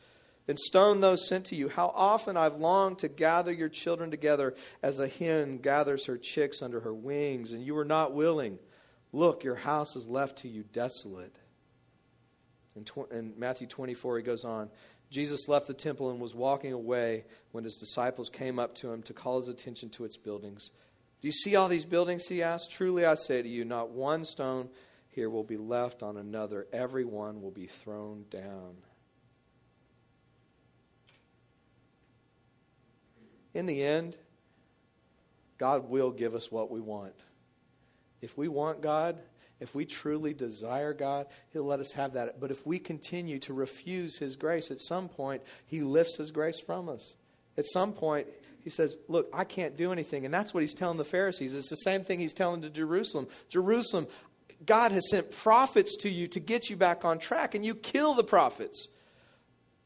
and 0.48 0.58
stone 0.58 1.00
those 1.00 1.28
sent 1.28 1.46
to 1.46 1.56
you, 1.56 1.70
how 1.70 1.94
often 1.94 2.36
I've 2.36 2.56
longed 2.56 3.00
to 3.00 3.08
gather 3.08 3.52
your 3.52 3.70
children 3.70 4.10
together 4.10 4.56
as 4.82 5.00
a 5.00 5.08
hen 5.08 5.60
gathers 5.60 6.06
her 6.08 6.18
chicks 6.18 6.64
under 6.64 6.80
her 6.80 6.94
wings, 6.94 7.52
and 7.52 7.64
you 7.64 7.76
were 7.76 7.86
not 7.86 8.16
willing. 8.16 8.58
Look, 9.14 9.44
your 9.44 9.56
house 9.56 9.96
is 9.96 10.08
left 10.08 10.40
to 10.40 10.48
you 10.48 10.64
desolate. 10.64 11.36
In, 12.76 12.84
tw- 12.84 13.12
in 13.12 13.34
Matthew 13.38 13.68
24, 13.68 14.18
he 14.18 14.24
goes 14.24 14.44
on, 14.44 14.70
Jesus 15.12 15.48
left 15.48 15.68
the 15.68 15.74
temple 15.74 16.10
and 16.10 16.20
was 16.20 16.34
walking 16.34 16.74
away 16.74 17.26
when 17.52 17.64
his 17.64 17.76
disciples 17.76 18.30
came 18.30 18.58
up 18.58 18.74
to 18.76 18.92
him 18.92 19.04
to 19.04 19.14
call 19.14 19.38
his 19.38 19.50
attention 19.50 19.90
to 19.92 20.04
its 20.04 20.18
buildings. 20.18 20.72
Do 21.22 21.28
you 21.28 21.32
see 21.32 21.56
all 21.56 21.68
these 21.68 21.86
buildings? 21.86 22.28
He 22.28 22.44
asked. 22.44 22.72
Truly 22.72 23.06
I 23.06 23.16
say 23.16 23.42
to 23.42 23.50
you, 23.50 23.66
not 23.66 23.90
one 23.90 24.24
stone 24.24 24.70
here 25.10 25.30
will 25.30 25.44
be 25.44 25.58
left 25.58 26.04
on 26.04 26.16
another, 26.16 26.68
every 26.72 27.04
one 27.04 27.42
will 27.42 27.52
be 27.52 27.66
thrown 27.66 28.26
down. 28.30 28.78
In 33.56 33.66
the 33.66 33.82
end, 33.82 34.16
God 35.58 35.90
will 35.90 36.12
give 36.12 36.36
us 36.36 36.52
what 36.52 36.70
we 36.70 36.80
want. 36.80 37.16
If 38.22 38.38
we 38.38 38.48
want 38.48 38.82
God, 38.82 39.18
if 39.60 39.74
we 39.74 39.86
truly 39.86 40.36
desire 40.36 40.94
God, 40.94 41.26
He'll 41.52 41.66
let 41.66 41.80
us 41.80 41.94
have 41.94 42.14
that. 42.14 42.40
But 42.40 42.52
if 42.52 42.66
we 42.68 42.78
continue 42.78 43.40
to 43.40 43.54
refuse 43.54 44.20
His 44.20 44.36
grace, 44.36 44.70
at 44.70 44.80
some 44.80 45.10
point, 45.10 45.42
He 45.66 45.82
lifts 45.82 46.18
His 46.18 46.30
grace 46.30 46.60
from 46.60 46.90
us. 46.90 47.16
At 47.58 47.66
some 47.66 47.94
point, 47.94 48.28
He 48.64 48.70
says, 48.70 48.98
Look, 49.08 49.30
I 49.34 49.44
can't 49.44 49.78
do 49.78 49.92
anything. 49.92 50.26
And 50.26 50.34
that's 50.34 50.54
what 50.54 50.62
He's 50.62 50.74
telling 50.74 50.98
the 50.98 51.06
Pharisees. 51.06 51.54
It's 51.54 51.70
the 51.70 51.76
same 51.76 52.04
thing 52.04 52.20
He's 52.20 52.34
telling 52.34 52.62
to 52.62 52.70
Jerusalem. 52.70 53.28
Jerusalem, 53.50 54.08
God 54.66 54.92
has 54.92 55.10
sent 55.10 55.32
prophets 55.32 55.96
to 55.98 56.10
you 56.10 56.28
to 56.30 56.40
get 56.40 56.70
you 56.70 56.76
back 56.76 57.06
on 57.06 57.20
track, 57.20 57.56
and 57.56 57.66
you 57.66 57.76
kill 57.76 58.14
the 58.14 58.24
prophets. 58.24 58.88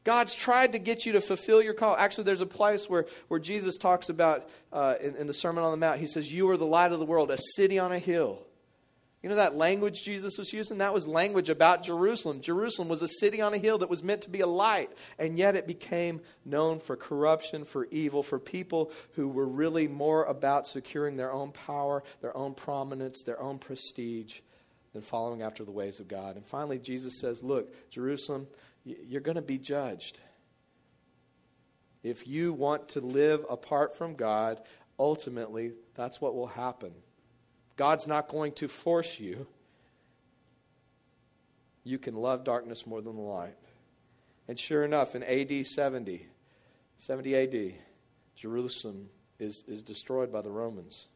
God's 0.04 0.34
tried 0.34 0.72
to 0.72 0.78
get 0.78 1.06
you 1.06 1.12
to 1.12 1.20
fulfill 1.20 1.62
your 1.62 1.74
call. 1.74 1.94
Actually, 1.96 2.24
there's 2.24 2.40
a 2.40 2.46
place 2.46 2.90
where, 2.90 3.06
where 3.28 3.38
Jesus 3.38 3.76
talks 3.76 4.08
about 4.08 4.48
uh, 4.72 4.94
in, 5.00 5.14
in 5.14 5.26
the 5.28 5.34
Sermon 5.34 5.62
on 5.62 5.70
the 5.70 5.76
Mount, 5.76 6.00
he 6.00 6.08
says, 6.08 6.30
You 6.30 6.50
are 6.50 6.56
the 6.56 6.66
light 6.66 6.92
of 6.92 6.98
the 6.98 7.04
world, 7.04 7.30
a 7.30 7.38
city 7.54 7.78
on 7.78 7.92
a 7.92 7.98
hill. 7.98 8.40
You 9.22 9.28
know 9.28 9.36
that 9.36 9.54
language 9.54 10.02
Jesus 10.02 10.36
was 10.36 10.52
using? 10.52 10.78
That 10.78 10.92
was 10.92 11.06
language 11.06 11.48
about 11.48 11.84
Jerusalem. 11.84 12.40
Jerusalem 12.40 12.88
was 12.88 13.02
a 13.02 13.08
city 13.08 13.40
on 13.40 13.54
a 13.54 13.58
hill 13.58 13.78
that 13.78 13.90
was 13.90 14.02
meant 14.02 14.22
to 14.22 14.30
be 14.30 14.40
a 14.40 14.48
light, 14.48 14.90
and 15.16 15.38
yet 15.38 15.54
it 15.54 15.68
became 15.68 16.20
known 16.44 16.80
for 16.80 16.96
corruption, 16.96 17.64
for 17.64 17.86
evil, 17.92 18.24
for 18.24 18.40
people 18.40 18.90
who 19.12 19.28
were 19.28 19.46
really 19.46 19.86
more 19.86 20.24
about 20.24 20.66
securing 20.66 21.16
their 21.16 21.32
own 21.32 21.52
power, 21.52 22.02
their 22.20 22.36
own 22.36 22.54
prominence, 22.54 23.22
their 23.22 23.40
own 23.40 23.58
prestige 23.58 24.40
than 24.92 25.02
following 25.02 25.42
after 25.42 25.64
the 25.64 25.70
ways 25.70 26.00
of 26.00 26.08
God. 26.08 26.34
And 26.34 26.44
finally, 26.44 26.80
Jesus 26.80 27.20
says, 27.20 27.44
Look, 27.44 27.90
Jerusalem, 27.90 28.48
you're 28.84 29.20
going 29.20 29.36
to 29.36 29.42
be 29.42 29.58
judged. 29.58 30.18
If 32.02 32.26
you 32.26 32.52
want 32.52 32.88
to 32.90 33.00
live 33.00 33.46
apart 33.48 33.96
from 33.96 34.16
God, 34.16 34.60
ultimately, 34.98 35.72
that's 35.94 36.20
what 36.20 36.34
will 36.34 36.48
happen. 36.48 36.92
God's 37.76 38.06
not 38.06 38.28
going 38.28 38.52
to 38.52 38.68
force 38.68 39.18
you. 39.18 39.46
You 41.84 41.98
can 41.98 42.14
love 42.14 42.44
darkness 42.44 42.86
more 42.86 43.00
than 43.00 43.16
the 43.16 43.22
light. 43.22 43.56
And 44.48 44.58
sure 44.58 44.84
enough, 44.84 45.14
in 45.14 45.22
AD 45.22 45.66
70, 45.66 46.26
70 46.98 47.36
AD, 47.36 47.74
Jerusalem 48.36 49.08
is, 49.38 49.64
is 49.66 49.82
destroyed 49.82 50.32
by 50.32 50.42
the 50.42 50.50
Romans. 50.50 51.06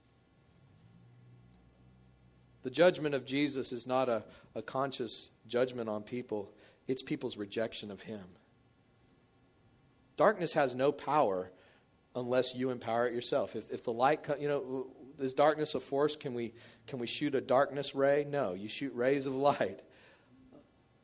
The 2.63 2.71
judgment 2.71 3.15
of 3.15 3.25
Jesus 3.25 3.71
is 3.73 3.87
not 3.87 4.09
a, 4.09 4.25
a 4.55 4.63
conscious 4.63 5.31
judgment 5.47 5.89
on 5.89 6.03
people, 6.03 6.51
it's 6.89 7.03
people's 7.03 7.37
rejection 7.37 7.91
of 7.91 8.03
Him. 8.03 8.25
Darkness 10.17 10.53
has 10.55 10.75
no 10.75 10.91
power 10.91 11.51
unless 12.15 12.55
you 12.55 12.71
empower 12.71 13.07
it 13.07 13.15
yourself. 13.15 13.55
If, 13.55 13.71
if 13.71 13.85
the 13.85 13.93
light, 13.93 14.27
you 14.41 14.49
know, 14.49 14.87
is 15.21 15.35
darkness 15.35 15.75
a 15.75 15.81
force? 15.81 16.17
Can 16.17 16.35
we, 16.35 16.53
can 16.87 16.99
we 16.99 17.07
shoot 17.07 17.35
a 17.35 17.41
darkness 17.41 17.95
ray? 17.95 18.27
No, 18.29 18.55
you 18.55 18.69
shoot 18.69 18.95
rays 18.95 19.27
of 19.27 19.35
light. 19.35 19.81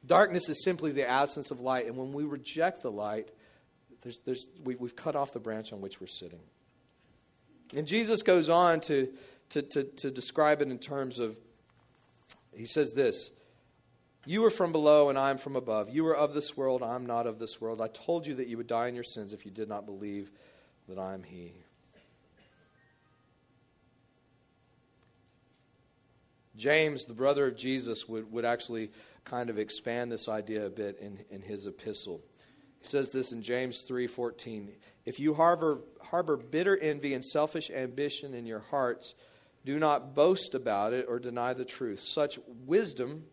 Darkness 0.05 0.49
is 0.49 0.63
simply 0.65 0.93
the 0.93 1.09
absence 1.09 1.51
of 1.51 1.61
light, 1.61 1.87
and 1.87 1.97
when 1.97 2.13
we 2.13 2.25
reject 2.25 2.83
the 2.83 2.91
light, 2.91 3.29
there's, 4.03 4.19
there's, 4.25 4.47
we, 4.65 4.75
we've 4.75 4.97
cut 4.97 5.15
off 5.15 5.33
the 5.33 5.39
branch 5.41 5.73
on 5.73 5.81
which 5.81 6.01
we're 6.01 6.09
sitting. 6.09 6.41
And 7.75 7.87
Jesus 7.87 8.23
goes 8.23 8.49
on 8.49 8.81
to, 8.83 9.09
to, 9.51 9.63
to, 9.63 9.85
to 9.85 10.11
describe 10.11 10.61
it 10.61 10.69
in 10.69 10.79
terms 10.79 11.19
of, 11.19 11.39
he 12.55 12.67
says 12.67 12.93
this 12.93 13.31
You 14.27 14.45
are 14.45 14.51
from 14.51 14.73
below, 14.73 15.09
and 15.09 15.19
I 15.19 15.31
am 15.31 15.39
from 15.39 15.55
above. 15.55 15.89
You 15.89 16.07
are 16.09 16.17
of 16.17 16.35
this 16.35 16.57
world, 16.57 16.83
I 16.83 16.97
am 16.97 17.07
not 17.07 17.27
of 17.27 17.39
this 17.39 17.61
world. 17.61 17.81
I 17.81 17.89
told 17.89 18.27
you 18.27 18.35
that 18.37 18.49
you 18.49 18.57
would 18.57 18.67
die 18.67 18.89
in 18.89 18.95
your 18.95 19.05
sins 19.05 19.33
if 19.33 19.45
you 19.45 19.53
did 19.53 19.69
not 19.69 19.87
believe 19.87 20.33
that 20.89 20.99
I 20.99 21.15
am 21.15 21.23
He. 21.23 21.53
James, 26.57 27.07
the 27.07 27.15
brother 27.15 27.47
of 27.47 27.57
Jesus, 27.57 28.09
would, 28.09 28.31
would 28.33 28.45
actually 28.45 28.91
kind 29.25 29.51
of 29.51 29.59
expand 29.59 30.13
this 30.13 30.29
idea 30.29 30.67
a 30.67 30.71
bit 30.71 30.99
in, 31.01 31.19
in 31.31 31.43
his 31.43 31.67
epistle. 31.67 32.21
He 32.81 32.87
says 32.87 33.11
this 33.11 33.33
in 33.33 33.43
James 33.43 33.85
3:14, 33.89 34.73
"If 35.07 35.21
you 35.21 35.35
harbor 35.35 35.81
harbor 36.01 36.37
bitter 36.37 36.77
envy 36.77 37.15
and 37.15 37.25
selfish 37.25 37.71
ambition 37.71 38.35
in 38.35 38.45
your 38.45 38.59
hearts, 38.59 39.15
do 39.65 39.79
not 39.79 40.15
boast 40.15 40.55
about 40.55 40.93
it 40.93 41.07
or 41.09 41.19
deny 41.19 41.55
the 41.55 41.65
truth. 41.65 42.01
Such 42.01 42.39
wisdom 42.67 43.25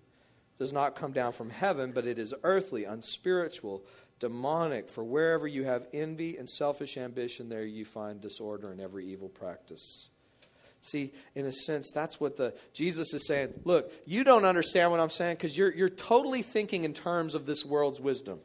does 0.60 0.72
not 0.72 0.96
come 0.96 1.12
down 1.12 1.32
from 1.32 1.50
heaven, 1.50 1.92
but 1.92 2.06
it 2.06 2.20
is 2.20 2.34
earthly, 2.44 2.84
unspiritual, 2.86 3.84
demonic. 4.20 4.88
For 4.88 5.04
wherever 5.04 5.48
you 5.48 5.64
have 5.64 5.88
envy 5.94 6.38
and 6.38 6.50
selfish 6.50 6.98
ambition, 6.98 7.50
there 7.50 7.66
you 7.66 7.86
find 7.86 8.22
disorder 8.22 8.72
and 8.72 8.80
every 8.80 9.08
evil 9.08 9.30
practice." 9.30 10.10
See, 10.82 11.12
in 11.36 11.46
a 11.46 11.52
sense, 11.52 11.92
that's 11.94 12.20
what 12.20 12.38
the 12.38 12.54
Jesus 12.74 13.14
is 13.14 13.28
saying. 13.28 13.54
Look, 13.66 13.92
you 14.06 14.24
don't 14.24 14.46
understand 14.46 14.92
what 14.92 15.00
I'm 15.00 15.10
saying 15.10 15.36
because 15.36 15.58
you're, 15.58 15.74
you're 15.74 15.90
totally 15.90 16.42
thinking 16.42 16.86
in 16.86 16.94
terms 16.94 17.36
of 17.36 17.46
this 17.46 17.66
world's 17.66 18.00
wisdom. 18.00 18.40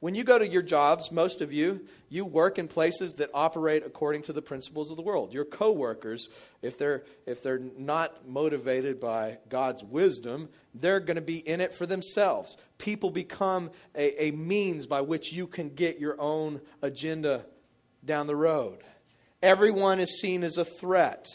When 0.00 0.14
you 0.14 0.24
go 0.24 0.38
to 0.38 0.46
your 0.46 0.62
jobs, 0.62 1.10
most 1.10 1.40
of 1.40 1.54
you, 1.54 1.80
you 2.10 2.24
work 2.26 2.58
in 2.58 2.68
places 2.68 3.14
that 3.14 3.30
operate 3.32 3.82
according 3.84 4.22
to 4.24 4.32
the 4.32 4.42
principles 4.42 4.90
of 4.90 4.96
the 4.96 5.02
world. 5.02 5.32
Your 5.32 5.46
coworkers, 5.46 6.28
if 6.60 6.76
they're 6.76 7.04
if 7.24 7.42
they're 7.42 7.62
not 7.78 8.28
motivated 8.28 9.00
by 9.00 9.38
God's 9.48 9.82
wisdom, 9.82 10.50
they're 10.74 11.00
going 11.00 11.16
to 11.16 11.22
be 11.22 11.38
in 11.38 11.62
it 11.62 11.74
for 11.74 11.86
themselves. 11.86 12.58
People 12.76 13.10
become 13.10 13.70
a, 13.94 14.26
a 14.26 14.30
means 14.32 14.86
by 14.86 15.00
which 15.00 15.32
you 15.32 15.46
can 15.46 15.70
get 15.70 15.98
your 15.98 16.20
own 16.20 16.60
agenda 16.82 17.46
down 18.04 18.26
the 18.26 18.36
road. 18.36 18.84
Everyone 19.46 20.00
is 20.00 20.18
seen 20.18 20.42
as 20.42 20.58
a 20.58 20.64
threat 20.64 21.28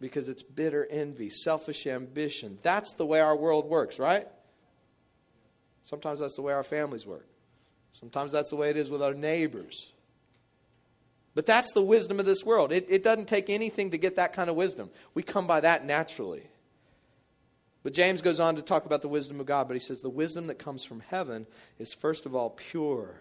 because 0.00 0.28
it's 0.28 0.42
bitter 0.42 0.84
envy, 0.90 1.30
selfish 1.30 1.86
ambition. 1.86 2.58
That's 2.62 2.92
the 2.94 3.06
way 3.06 3.20
our 3.20 3.36
world 3.36 3.66
works, 3.66 4.00
right? 4.00 4.26
Sometimes 5.82 6.18
that's 6.18 6.34
the 6.34 6.42
way 6.42 6.52
our 6.52 6.64
families 6.64 7.06
work. 7.06 7.24
Sometimes 7.92 8.32
that's 8.32 8.50
the 8.50 8.56
way 8.56 8.68
it 8.68 8.76
is 8.76 8.90
with 8.90 9.00
our 9.00 9.14
neighbors. 9.14 9.92
But 11.36 11.46
that's 11.46 11.72
the 11.72 11.82
wisdom 11.82 12.18
of 12.18 12.26
this 12.26 12.42
world. 12.42 12.72
It, 12.72 12.86
it 12.88 13.04
doesn't 13.04 13.28
take 13.28 13.48
anything 13.48 13.92
to 13.92 13.96
get 13.98 14.16
that 14.16 14.32
kind 14.32 14.50
of 14.50 14.56
wisdom. 14.56 14.90
We 15.14 15.22
come 15.22 15.46
by 15.46 15.60
that 15.60 15.86
naturally. 15.86 16.42
But 17.84 17.94
James 17.94 18.22
goes 18.22 18.40
on 18.40 18.56
to 18.56 18.62
talk 18.62 18.86
about 18.86 19.02
the 19.02 19.08
wisdom 19.08 19.38
of 19.38 19.46
God, 19.46 19.68
but 19.68 19.74
he 19.74 19.80
says 19.80 19.98
the 19.98 20.10
wisdom 20.10 20.48
that 20.48 20.58
comes 20.58 20.82
from 20.82 20.98
heaven 20.98 21.46
is 21.78 21.94
first 21.94 22.26
of 22.26 22.34
all 22.34 22.50
pure, 22.50 23.20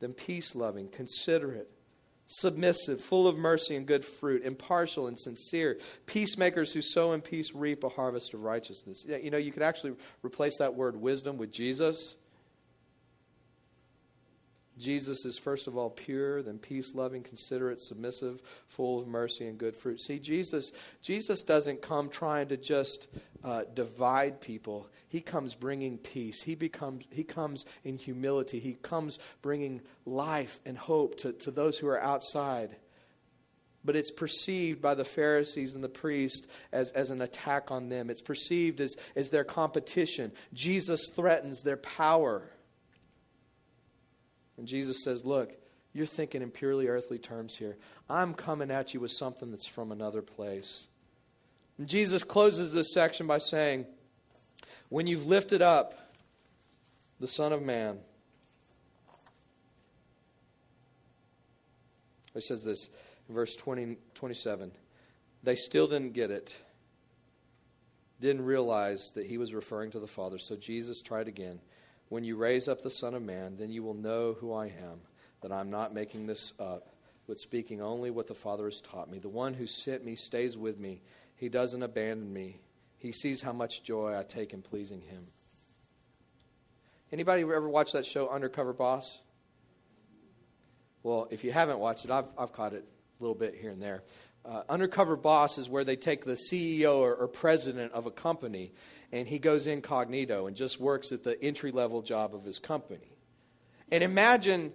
then 0.00 0.14
peace 0.14 0.54
loving, 0.54 0.88
considerate, 0.88 1.70
submissive, 2.40 3.00
full 3.00 3.26
of 3.26 3.36
mercy 3.36 3.76
and 3.76 3.86
good 3.86 4.04
fruit, 4.04 4.42
impartial 4.44 5.06
and 5.06 5.18
sincere, 5.18 5.78
peacemakers 6.06 6.72
who 6.72 6.82
sow 6.82 7.12
in 7.12 7.20
peace 7.20 7.52
reap 7.54 7.84
a 7.84 7.88
harvest 7.88 8.34
of 8.34 8.42
righteousness. 8.42 9.04
You 9.06 9.30
know, 9.30 9.38
you 9.38 9.52
could 9.52 9.62
actually 9.62 9.94
replace 10.22 10.58
that 10.58 10.74
word 10.74 10.96
wisdom 10.96 11.36
with 11.38 11.52
Jesus. 11.52 12.16
Jesus 14.78 15.24
is 15.24 15.38
first 15.38 15.66
of 15.66 15.76
all 15.76 15.90
pure, 15.90 16.42
then 16.42 16.58
peace 16.58 16.94
loving, 16.94 17.22
considerate, 17.22 17.80
submissive, 17.80 18.40
full 18.68 19.00
of 19.00 19.06
mercy 19.06 19.46
and 19.46 19.58
good 19.58 19.76
fruit. 19.76 20.00
See, 20.00 20.18
Jesus, 20.18 20.72
Jesus 21.02 21.42
doesn't 21.42 21.82
come 21.82 22.08
trying 22.08 22.48
to 22.48 22.56
just 22.56 23.08
uh, 23.44 23.62
divide 23.74 24.40
people. 24.40 24.88
He 25.08 25.20
comes 25.20 25.54
bringing 25.54 25.98
peace. 25.98 26.42
He 26.42 26.54
becomes 26.54 27.04
he 27.10 27.22
comes 27.22 27.66
in 27.84 27.98
humility. 27.98 28.60
He 28.60 28.74
comes 28.74 29.18
bringing 29.42 29.82
life 30.06 30.58
and 30.64 30.78
hope 30.78 31.18
to, 31.18 31.32
to 31.32 31.50
those 31.50 31.78
who 31.78 31.88
are 31.88 32.00
outside. 32.00 32.76
But 33.84 33.96
it's 33.96 34.12
perceived 34.12 34.80
by 34.80 34.94
the 34.94 35.04
Pharisees 35.04 35.74
and 35.74 35.82
the 35.82 35.88
priests 35.88 36.46
as, 36.70 36.92
as 36.92 37.10
an 37.10 37.20
attack 37.20 37.70
on 37.70 37.88
them. 37.88 38.10
It's 38.10 38.22
perceived 38.22 38.80
as, 38.80 38.96
as 39.16 39.30
their 39.30 39.44
competition. 39.44 40.32
Jesus 40.54 41.10
threatens 41.14 41.62
their 41.62 41.76
power. 41.76 42.48
And 44.62 44.68
Jesus 44.68 45.02
says, 45.02 45.24
Look, 45.24 45.52
you're 45.92 46.06
thinking 46.06 46.40
in 46.40 46.52
purely 46.52 46.86
earthly 46.86 47.18
terms 47.18 47.56
here. 47.56 47.76
I'm 48.08 48.32
coming 48.32 48.70
at 48.70 48.94
you 48.94 49.00
with 49.00 49.10
something 49.10 49.50
that's 49.50 49.66
from 49.66 49.90
another 49.90 50.22
place. 50.22 50.86
And 51.78 51.88
Jesus 51.88 52.22
closes 52.22 52.72
this 52.72 52.94
section 52.94 53.26
by 53.26 53.38
saying, 53.38 53.86
When 54.88 55.08
you've 55.08 55.26
lifted 55.26 55.62
up 55.62 56.12
the 57.18 57.26
Son 57.26 57.52
of 57.52 57.60
Man, 57.60 57.98
he 62.34 62.40
says 62.40 62.62
this 62.62 62.88
in 63.28 63.34
verse 63.34 63.56
20, 63.56 63.96
27 64.14 64.70
they 65.42 65.56
still 65.56 65.88
didn't 65.88 66.12
get 66.12 66.30
it, 66.30 66.54
didn't 68.20 68.44
realize 68.44 69.10
that 69.16 69.26
he 69.26 69.38
was 69.38 69.52
referring 69.52 69.90
to 69.90 69.98
the 69.98 70.06
Father. 70.06 70.38
So 70.38 70.54
Jesus 70.54 71.02
tried 71.02 71.26
again. 71.26 71.58
When 72.12 72.24
you 72.24 72.36
raise 72.36 72.68
up 72.68 72.82
the 72.82 72.90
Son 72.90 73.14
of 73.14 73.22
Man, 73.22 73.56
then 73.56 73.70
you 73.70 73.82
will 73.82 73.94
know 73.94 74.36
who 74.38 74.52
I 74.52 74.66
am, 74.66 75.00
that 75.40 75.50
I'm 75.50 75.70
not 75.70 75.94
making 75.94 76.26
this 76.26 76.52
up, 76.60 76.90
but 77.26 77.40
speaking 77.40 77.80
only 77.80 78.10
what 78.10 78.26
the 78.26 78.34
Father 78.34 78.66
has 78.66 78.82
taught 78.82 79.10
me. 79.10 79.18
The 79.18 79.30
one 79.30 79.54
who 79.54 79.66
sent 79.66 80.04
me 80.04 80.14
stays 80.14 80.54
with 80.54 80.78
me, 80.78 81.00
he 81.36 81.48
doesn't 81.48 81.82
abandon 81.82 82.30
me. 82.30 82.60
He 82.98 83.12
sees 83.12 83.40
how 83.40 83.54
much 83.54 83.82
joy 83.82 84.14
I 84.14 84.24
take 84.24 84.52
in 84.52 84.60
pleasing 84.60 85.00
him. 85.00 85.28
Anybody 87.10 87.44
ever 87.44 87.66
watched 87.66 87.94
that 87.94 88.04
show, 88.04 88.28
Undercover 88.28 88.74
Boss? 88.74 89.18
Well, 91.02 91.28
if 91.30 91.44
you 91.44 91.50
haven't 91.50 91.78
watched 91.78 92.04
it, 92.04 92.10
I've, 92.10 92.26
I've 92.36 92.52
caught 92.52 92.74
it 92.74 92.84
a 93.20 93.22
little 93.22 93.34
bit 93.34 93.54
here 93.58 93.70
and 93.70 93.80
there. 93.80 94.02
Uh, 94.44 94.64
undercover 94.68 95.14
boss 95.14 95.56
is 95.56 95.68
where 95.68 95.84
they 95.84 95.94
take 95.94 96.24
the 96.24 96.32
CEO 96.32 96.96
or, 96.96 97.14
or, 97.14 97.28
president 97.28 97.92
of 97.92 98.06
a 98.06 98.10
company 98.10 98.72
and 99.12 99.28
he 99.28 99.38
goes 99.38 99.66
incognito 99.66 100.46
and 100.46 100.56
just 100.56 100.80
works 100.80 101.12
at 101.12 101.22
the 101.22 101.42
entry 101.42 101.70
level 101.70 102.02
job 102.02 102.34
of 102.34 102.44
his 102.44 102.58
company. 102.58 103.12
And 103.92 104.02
imagine, 104.02 104.72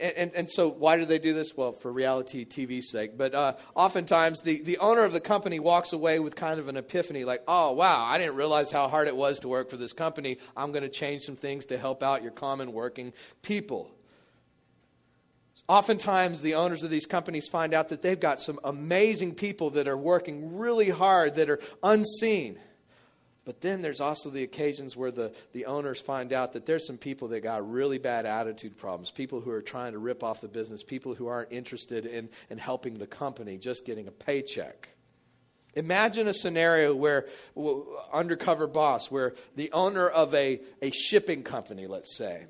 and, 0.00 0.32
and, 0.34 0.50
so 0.50 0.68
why 0.68 0.96
do 0.96 1.04
they 1.04 1.20
do 1.20 1.32
this? 1.32 1.56
Well, 1.56 1.70
for 1.70 1.92
reality 1.92 2.44
TV's 2.44 2.90
sake. 2.90 3.16
But 3.16 3.32
uh, 3.32 3.52
oftentimes 3.76 4.42
the, 4.42 4.60
the 4.62 4.78
owner 4.78 5.04
of 5.04 5.12
the 5.12 5.20
company 5.20 5.60
walks 5.60 5.92
away 5.92 6.18
with 6.18 6.34
kind 6.34 6.58
of 6.58 6.66
an 6.66 6.76
epiphany 6.76 7.24
like, 7.24 7.44
oh, 7.46 7.70
wow, 7.70 8.04
I 8.04 8.18
didn't 8.18 8.34
realize 8.34 8.72
how 8.72 8.88
hard 8.88 9.06
it 9.06 9.14
was 9.14 9.38
to 9.40 9.48
work 9.48 9.70
for 9.70 9.76
this 9.76 9.92
company. 9.92 10.38
I'm 10.56 10.72
going 10.72 10.82
to 10.82 10.88
change 10.88 11.22
some 11.22 11.36
things 11.36 11.66
to 11.66 11.78
help 11.78 12.02
out 12.02 12.24
your 12.24 12.32
common 12.32 12.72
working 12.72 13.12
people. 13.42 13.92
Oftentimes, 15.68 16.42
the 16.42 16.56
owners 16.56 16.82
of 16.82 16.90
these 16.90 17.06
companies 17.06 17.46
find 17.46 17.72
out 17.72 17.90
that 17.90 18.02
they've 18.02 18.18
got 18.18 18.40
some 18.40 18.58
amazing 18.64 19.36
people 19.36 19.70
that 19.70 19.86
are 19.86 19.96
working 19.96 20.58
really 20.58 20.90
hard 20.90 21.36
that 21.36 21.48
are 21.48 21.60
unseen. 21.84 22.58
But 23.48 23.62
then 23.62 23.80
there's 23.80 24.02
also 24.02 24.28
the 24.28 24.42
occasions 24.42 24.94
where 24.94 25.10
the, 25.10 25.32
the 25.54 25.64
owners 25.64 26.02
find 26.02 26.34
out 26.34 26.52
that 26.52 26.66
there's 26.66 26.86
some 26.86 26.98
people 26.98 27.28
that 27.28 27.40
got 27.40 27.66
really 27.66 27.96
bad 27.96 28.26
attitude 28.26 28.76
problems, 28.76 29.10
people 29.10 29.40
who 29.40 29.50
are 29.50 29.62
trying 29.62 29.92
to 29.92 29.98
rip 29.98 30.22
off 30.22 30.42
the 30.42 30.48
business, 30.48 30.82
people 30.82 31.14
who 31.14 31.28
aren't 31.28 31.50
interested 31.50 32.04
in, 32.04 32.28
in 32.50 32.58
helping 32.58 32.98
the 32.98 33.06
company, 33.06 33.56
just 33.56 33.86
getting 33.86 34.06
a 34.06 34.10
paycheck. 34.10 34.90
Imagine 35.74 36.28
a 36.28 36.34
scenario 36.34 36.94
where, 36.94 37.24
undercover 38.12 38.66
boss, 38.66 39.10
where 39.10 39.32
the 39.56 39.72
owner 39.72 40.06
of 40.06 40.34
a, 40.34 40.60
a 40.82 40.90
shipping 40.90 41.42
company, 41.42 41.86
let's 41.86 42.18
say, 42.18 42.44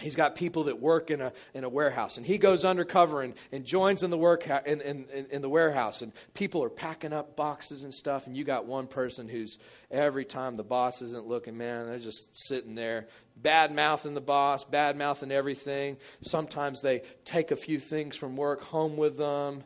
he's 0.00 0.14
got 0.14 0.34
people 0.36 0.64
that 0.64 0.80
work 0.80 1.10
in 1.10 1.20
a, 1.20 1.32
in 1.54 1.64
a 1.64 1.68
warehouse 1.68 2.16
and 2.16 2.26
he 2.26 2.38
goes 2.38 2.64
undercover 2.64 3.22
and, 3.22 3.34
and 3.50 3.64
joins 3.64 4.02
in 4.02 4.10
the 4.10 4.18
work 4.18 4.48
in, 4.66 4.80
in, 4.80 5.06
in 5.30 5.42
the 5.42 5.48
warehouse 5.48 6.02
and 6.02 6.12
people 6.34 6.62
are 6.62 6.70
packing 6.70 7.12
up 7.12 7.36
boxes 7.36 7.84
and 7.84 7.92
stuff 7.92 8.26
and 8.26 8.36
you 8.36 8.44
got 8.44 8.66
one 8.66 8.86
person 8.86 9.28
who's 9.28 9.58
every 9.90 10.24
time 10.24 10.54
the 10.54 10.64
boss 10.64 11.02
isn't 11.02 11.26
looking 11.26 11.56
man 11.56 11.86
they're 11.86 11.98
just 11.98 12.36
sitting 12.36 12.74
there 12.74 13.08
bad 13.36 13.74
mouthing 13.74 14.14
the 14.14 14.20
boss 14.20 14.64
bad 14.64 14.96
mouthing 14.96 15.32
everything. 15.32 15.96
Sometimes 16.20 16.82
they 16.82 17.02
take 17.24 17.50
a 17.50 17.56
few 17.56 17.78
things 17.78 18.16
from 18.16 18.36
work 18.36 18.62
home 18.62 18.96
with 18.96 19.16
them 19.16 19.64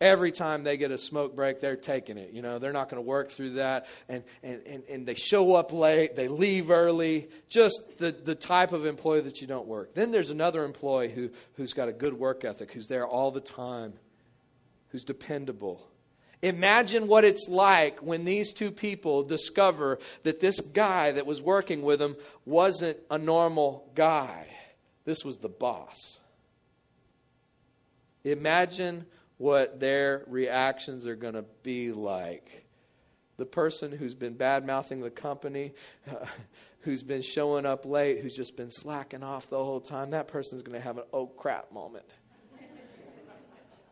Every 0.00 0.30
time 0.30 0.62
they 0.62 0.76
get 0.76 0.92
a 0.92 0.98
smoke 0.98 1.34
break, 1.34 1.60
they're 1.60 1.74
taking 1.74 2.18
it. 2.18 2.32
You 2.32 2.40
know, 2.40 2.60
they're 2.60 2.72
not 2.72 2.88
going 2.88 3.02
to 3.02 3.06
work 3.06 3.30
through 3.30 3.54
that. 3.54 3.86
And, 4.08 4.22
and, 4.44 4.62
and, 4.64 4.82
and 4.88 5.06
they 5.06 5.16
show 5.16 5.56
up 5.56 5.72
late, 5.72 6.14
they 6.14 6.28
leave 6.28 6.70
early, 6.70 7.28
just 7.48 7.98
the, 7.98 8.12
the 8.12 8.36
type 8.36 8.72
of 8.72 8.86
employee 8.86 9.22
that 9.22 9.40
you 9.40 9.48
don't 9.48 9.66
work. 9.66 9.94
Then 9.94 10.12
there's 10.12 10.30
another 10.30 10.64
employee 10.64 11.10
who, 11.10 11.30
who's 11.54 11.72
got 11.72 11.88
a 11.88 11.92
good 11.92 12.12
work 12.12 12.44
ethic, 12.44 12.72
who's 12.72 12.86
there 12.86 13.08
all 13.08 13.32
the 13.32 13.40
time, 13.40 13.94
who's 14.90 15.02
dependable. 15.02 15.88
Imagine 16.42 17.08
what 17.08 17.24
it's 17.24 17.48
like 17.48 17.98
when 17.98 18.24
these 18.24 18.52
two 18.52 18.70
people 18.70 19.24
discover 19.24 19.98
that 20.22 20.38
this 20.38 20.60
guy 20.60 21.10
that 21.10 21.26
was 21.26 21.42
working 21.42 21.82
with 21.82 21.98
them 21.98 22.16
wasn't 22.44 22.98
a 23.10 23.18
normal 23.18 23.90
guy. 23.96 24.46
This 25.04 25.24
was 25.24 25.38
the 25.38 25.48
boss. 25.48 26.20
Imagine 28.22 29.06
what 29.38 29.80
their 29.80 30.24
reactions 30.26 31.06
are 31.06 31.16
going 31.16 31.34
to 31.34 31.44
be 31.62 31.92
like. 31.92 32.66
The 33.36 33.46
person 33.46 33.92
who's 33.92 34.16
been 34.16 34.34
bad 34.34 34.66
mouthing 34.66 35.00
the 35.00 35.10
company, 35.10 35.72
uh, 36.10 36.26
who's 36.80 37.02
been 37.02 37.22
showing 37.22 37.64
up 37.64 37.86
late, 37.86 38.20
who's 38.20 38.36
just 38.36 38.56
been 38.56 38.70
slacking 38.70 39.22
off 39.22 39.48
the 39.48 39.56
whole 39.56 39.80
time, 39.80 40.10
that 40.10 40.28
person's 40.28 40.62
going 40.62 40.78
to 40.78 40.84
have 40.84 40.98
an 40.98 41.04
oh 41.12 41.26
crap 41.26 41.72
moment. 41.72 42.04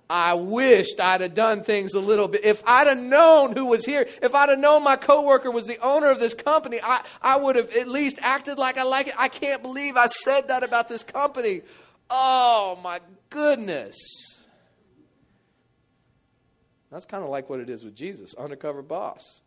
I 0.08 0.34
wished 0.34 1.00
I'd 1.00 1.20
have 1.20 1.34
done 1.34 1.64
things 1.64 1.94
a 1.94 2.00
little 2.00 2.28
bit. 2.28 2.44
If 2.44 2.62
I'd 2.64 2.86
have 2.86 2.98
known 2.98 3.56
who 3.56 3.66
was 3.66 3.84
here, 3.84 4.06
if 4.22 4.36
I'd 4.36 4.50
have 4.50 4.58
known 4.58 4.84
my 4.84 4.94
coworker 4.94 5.50
was 5.50 5.66
the 5.66 5.78
owner 5.78 6.10
of 6.10 6.20
this 6.20 6.32
company, 6.32 6.78
I, 6.80 7.04
I 7.20 7.36
would 7.36 7.56
have 7.56 7.74
at 7.74 7.88
least 7.88 8.18
acted 8.22 8.56
like 8.56 8.78
I 8.78 8.84
like 8.84 9.08
it. 9.08 9.14
I 9.18 9.28
can't 9.28 9.62
believe 9.62 9.96
I 9.96 10.06
said 10.06 10.48
that 10.48 10.62
about 10.62 10.88
this 10.88 11.02
company. 11.02 11.62
Oh 12.08 12.78
my 12.84 13.00
goodness. 13.30 13.96
That's 16.96 17.04
kind 17.04 17.22
of 17.22 17.28
like 17.28 17.50
what 17.50 17.60
it 17.60 17.68
is 17.68 17.84
with 17.84 17.94
Jesus, 17.94 18.32
undercover 18.36 18.80
boss. 18.80 19.42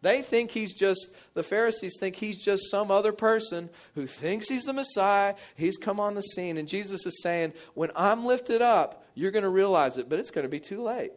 They 0.00 0.22
think 0.22 0.50
he's 0.50 0.72
just, 0.72 1.10
the 1.34 1.42
Pharisees 1.42 1.98
think 2.00 2.16
he's 2.16 2.42
just 2.42 2.70
some 2.70 2.90
other 2.90 3.12
person 3.12 3.68
who 3.94 4.06
thinks 4.06 4.48
he's 4.48 4.64
the 4.64 4.72
Messiah. 4.72 5.34
He's 5.56 5.76
come 5.76 6.00
on 6.00 6.14
the 6.14 6.22
scene. 6.22 6.56
And 6.56 6.66
Jesus 6.66 7.04
is 7.04 7.22
saying, 7.22 7.52
when 7.74 7.90
I'm 7.94 8.24
lifted 8.24 8.62
up, 8.62 9.04
you're 9.14 9.30
going 9.30 9.42
to 9.42 9.50
realize 9.50 9.98
it, 9.98 10.08
but 10.08 10.18
it's 10.18 10.30
going 10.30 10.46
to 10.46 10.48
be 10.48 10.58
too 10.58 10.82
late. 10.82 11.12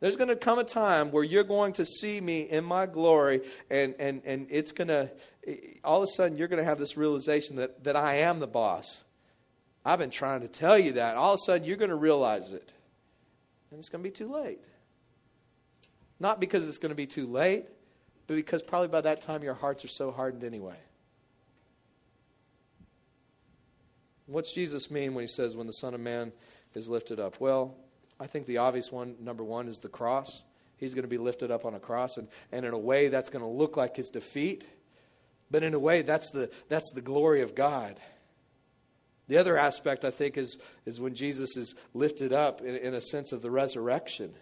There's 0.00 0.16
going 0.16 0.28
to 0.28 0.36
come 0.36 0.58
a 0.58 0.64
time 0.64 1.10
where 1.10 1.22
you're 1.22 1.44
going 1.44 1.74
to 1.74 1.84
see 1.84 2.18
me 2.18 2.48
in 2.48 2.64
my 2.64 2.86
glory, 2.86 3.42
and, 3.68 3.94
and, 3.98 4.22
and 4.24 4.46
it's 4.48 4.72
going 4.72 4.88
to, 4.88 5.10
all 5.84 5.98
of 5.98 6.04
a 6.04 6.12
sudden, 6.16 6.38
you're 6.38 6.48
going 6.48 6.62
to 6.62 6.64
have 6.64 6.78
this 6.78 6.96
realization 6.96 7.56
that, 7.56 7.84
that 7.84 7.94
I 7.94 8.20
am 8.20 8.40
the 8.40 8.46
boss. 8.46 9.04
I've 9.84 9.98
been 9.98 10.10
trying 10.10 10.42
to 10.42 10.48
tell 10.48 10.78
you 10.78 10.92
that. 10.92 11.16
All 11.16 11.34
of 11.34 11.40
a 11.40 11.44
sudden, 11.44 11.66
you're 11.66 11.76
going 11.76 11.90
to 11.90 11.96
realize 11.96 12.52
it. 12.52 12.70
And 13.70 13.78
it's 13.78 13.88
going 13.88 14.02
to 14.02 14.08
be 14.08 14.14
too 14.14 14.32
late. 14.32 14.60
Not 16.18 16.38
because 16.38 16.68
it's 16.68 16.78
going 16.78 16.90
to 16.90 16.96
be 16.96 17.06
too 17.06 17.26
late, 17.26 17.64
but 18.26 18.34
because 18.34 18.62
probably 18.62 18.88
by 18.88 19.00
that 19.00 19.22
time 19.22 19.42
your 19.42 19.54
hearts 19.54 19.84
are 19.84 19.88
so 19.88 20.10
hardened 20.10 20.44
anyway. 20.44 20.76
What's 24.26 24.52
Jesus 24.52 24.90
mean 24.90 25.14
when 25.14 25.22
he 25.22 25.28
says, 25.28 25.56
when 25.56 25.66
the 25.66 25.72
Son 25.72 25.94
of 25.94 26.00
Man 26.00 26.30
is 26.74 26.88
lifted 26.88 27.18
up? 27.18 27.40
Well, 27.40 27.74
I 28.20 28.26
think 28.26 28.46
the 28.46 28.58
obvious 28.58 28.92
one, 28.92 29.16
number 29.20 29.42
one, 29.42 29.66
is 29.66 29.78
the 29.78 29.88
cross. 29.88 30.42
He's 30.76 30.94
going 30.94 31.02
to 31.02 31.08
be 31.08 31.18
lifted 31.18 31.50
up 31.50 31.64
on 31.64 31.74
a 31.74 31.80
cross, 31.80 32.16
and, 32.16 32.28
and 32.52 32.64
in 32.64 32.72
a 32.72 32.78
way, 32.78 33.08
that's 33.08 33.28
going 33.28 33.42
to 33.42 33.50
look 33.50 33.76
like 33.76 33.96
his 33.96 34.08
defeat. 34.08 34.64
But 35.50 35.62
in 35.62 35.74
a 35.74 35.78
way, 35.78 36.02
that's 36.02 36.30
the, 36.30 36.50
that's 36.68 36.92
the 36.92 37.00
glory 37.00 37.42
of 37.42 37.54
God. 37.54 37.98
The 39.30 39.38
other 39.38 39.56
aspect, 39.56 40.04
I 40.04 40.10
think, 40.10 40.36
is, 40.36 40.58
is 40.84 40.98
when 40.98 41.14
Jesus 41.14 41.56
is 41.56 41.76
lifted 41.94 42.32
up 42.32 42.62
in, 42.62 42.74
in 42.74 42.94
a 42.94 43.00
sense 43.00 43.30
of 43.30 43.42
the 43.42 43.50
resurrection. 43.50 44.34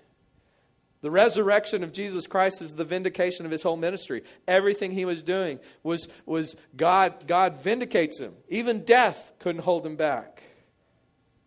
The 1.02 1.10
resurrection 1.10 1.84
of 1.84 1.92
Jesus 1.92 2.26
Christ 2.26 2.62
is 2.62 2.72
the 2.72 2.86
vindication 2.86 3.44
of 3.44 3.52
his 3.52 3.62
whole 3.62 3.76
ministry. 3.76 4.24
Everything 4.48 4.92
he 4.92 5.04
was 5.04 5.22
doing 5.22 5.60
was, 5.82 6.08
was 6.24 6.56
God, 6.74 7.26
God 7.26 7.60
vindicates 7.60 8.18
him. 8.18 8.32
Even 8.48 8.82
death 8.82 9.34
couldn't 9.40 9.60
hold 9.60 9.84
him 9.84 9.96
back. 9.96 10.42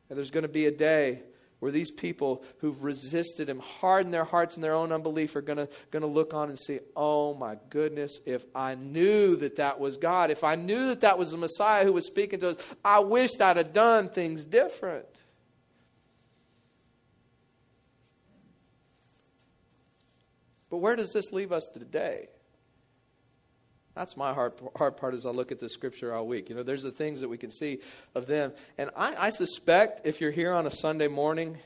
And 0.08 0.20
there's 0.20 0.30
going 0.30 0.44
to 0.44 0.48
be 0.48 0.68
a 0.68 0.72
day 0.72 1.24
where 1.62 1.72
these 1.72 1.92
people 1.92 2.44
who've 2.58 2.84
resisted 2.84 3.48
him, 3.48 3.60
hardened 3.60 4.12
their 4.12 4.24
hearts 4.24 4.56
in 4.56 4.64
their 4.64 4.74
own 4.74 4.92
unbelief, 4.92 5.36
are 5.36 5.42
going 5.42 5.68
to, 5.92 6.08
look 6.08 6.34
on 6.34 6.50
and 6.50 6.58
say, 6.58 6.80
Oh 6.96 7.36
my 7.36 7.56
goodness, 7.70 8.20
if 8.26 8.44
I 8.56 8.74
knew 8.74 9.36
that 9.36 9.58
that 9.58 9.80
was 9.80 9.96
God, 9.96 10.32
if 10.32 10.44
I 10.44 10.56
knew 10.56 10.88
that 10.88 11.02
that 11.02 11.20
was 11.20 11.32
the 11.32 11.38
Messiah 11.38 11.86
who 11.86 11.94
was 11.94 12.08
speaking 12.08 12.40
to 12.40 12.50
us, 12.50 12.58
I 12.84 13.02
wished 13.02 13.40
I'd 13.40 13.58
have 13.58 13.74
done 13.74 14.10
things 14.10 14.48
different. 14.48 15.06
But 20.72 20.78
where 20.78 20.96
does 20.96 21.12
this 21.12 21.32
leave 21.32 21.52
us 21.52 21.68
today? 21.72 22.30
That's 23.96 24.16
my 24.16 24.34
hard, 24.34 24.54
hard 24.76 24.96
part 24.96 25.14
as 25.14 25.26
I 25.26 25.32
look 25.32 25.52
at 25.52 25.60
this 25.60 25.74
scripture 25.74 26.14
all 26.14 26.26
week. 26.26 26.50
You 26.50 26.56
know, 26.56 26.64
there's 26.64 26.84
the 26.84 26.92
things 26.92 27.20
that 27.22 27.28
we 27.28 27.38
can 27.38 27.52
see 27.52 27.80
of 28.16 28.26
them. 28.26 28.54
And 28.78 28.90
I, 28.96 29.28
I 29.28 29.30
suspect 29.32 30.06
if 30.06 30.22
you're 30.22 30.32
here 30.32 30.54
on 30.54 30.66
a 30.66 30.72
Sunday 30.72 31.10
morning, 31.10 31.58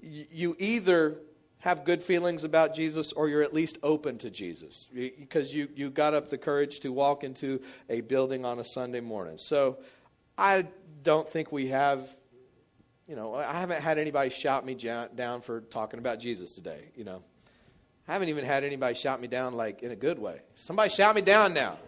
you, 0.00 0.26
you 0.30 0.56
either 0.58 1.18
have 1.60 1.84
good 1.84 2.02
feelings 2.02 2.44
about 2.44 2.74
Jesus 2.74 3.12
or 3.12 3.28
you're 3.28 3.42
at 3.42 3.54
least 3.54 3.78
open 3.82 4.18
to 4.18 4.30
Jesus 4.30 4.88
because 4.92 5.54
you, 5.54 5.68
you 5.74 5.90
got 5.90 6.12
up 6.12 6.28
the 6.28 6.36
courage 6.36 6.80
to 6.80 6.92
walk 6.92 7.24
into 7.24 7.62
a 7.88 8.00
building 8.00 8.44
on 8.44 8.58
a 8.58 8.64
Sunday 8.64 9.00
morning. 9.00 9.38
So 9.38 9.78
I 10.36 10.66
don't 11.04 11.28
think 11.28 11.52
we 11.52 11.68
have, 11.68 12.14
you 13.06 13.14
know, 13.16 13.34
I 13.34 13.60
haven't 13.60 13.80
had 13.80 13.96
anybody 13.96 14.28
shout 14.30 14.66
me 14.66 14.74
down 14.74 15.40
for 15.40 15.60
talking 15.60 16.00
about 16.00 16.18
Jesus 16.18 16.54
today, 16.54 16.90
you 16.96 17.04
know. 17.04 17.22
I 18.08 18.12
haven't 18.12 18.28
even 18.30 18.44
had 18.44 18.64
anybody 18.64 18.94
shout 18.94 19.20
me 19.20 19.28
down 19.28 19.54
like 19.54 19.82
in 19.82 19.90
a 19.92 19.96
good 19.96 20.18
way. 20.18 20.40
Somebody 20.54 20.90
shout 20.90 21.14
me 21.14 21.22
down 21.22 21.54
now. 21.54 21.78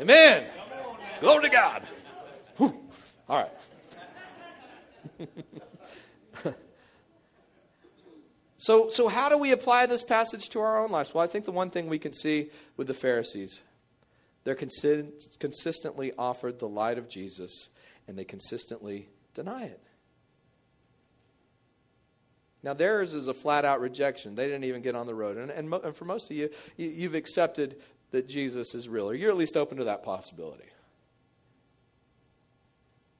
Amen. 0.00 0.46
Glory 1.20 1.44
to 1.44 1.50
God. 1.50 1.82
Whew. 2.56 2.74
All 3.28 3.38
right. 3.38 3.52
so, 8.58 8.90
so 8.90 9.08
how 9.08 9.28
do 9.28 9.38
we 9.38 9.52
apply 9.52 9.86
this 9.86 10.02
passage 10.02 10.48
to 10.50 10.60
our 10.60 10.82
own 10.82 10.90
lives? 10.90 11.14
Well, 11.14 11.24
I 11.24 11.26
think 11.26 11.44
the 11.44 11.52
one 11.52 11.70
thing 11.70 11.88
we 11.88 11.98
can 11.98 12.12
see 12.12 12.50
with 12.76 12.88
the 12.88 12.94
Pharisees, 12.94 13.60
they're 14.44 14.54
consi- 14.54 15.10
consistently 15.38 16.12
offered 16.18 16.58
the 16.58 16.68
light 16.68 16.98
of 16.98 17.08
Jesus, 17.08 17.68
and 18.06 18.18
they 18.18 18.24
consistently 18.24 19.08
deny 19.34 19.64
it. 19.64 19.80
Now, 22.66 22.74
theirs 22.74 23.14
is 23.14 23.28
a 23.28 23.32
flat 23.32 23.64
out 23.64 23.80
rejection. 23.80 24.34
They 24.34 24.46
didn't 24.46 24.64
even 24.64 24.82
get 24.82 24.96
on 24.96 25.06
the 25.06 25.14
road. 25.14 25.36
And, 25.36 25.52
and, 25.52 25.70
mo- 25.70 25.82
and 25.84 25.94
for 25.94 26.04
most 26.04 26.28
of 26.32 26.36
you, 26.36 26.50
you, 26.76 26.88
you've 26.88 27.14
accepted 27.14 27.80
that 28.10 28.26
Jesus 28.26 28.74
is 28.74 28.88
real, 28.88 29.08
or 29.08 29.14
you're 29.14 29.30
at 29.30 29.36
least 29.36 29.56
open 29.56 29.78
to 29.78 29.84
that 29.84 30.02
possibility. 30.02 30.64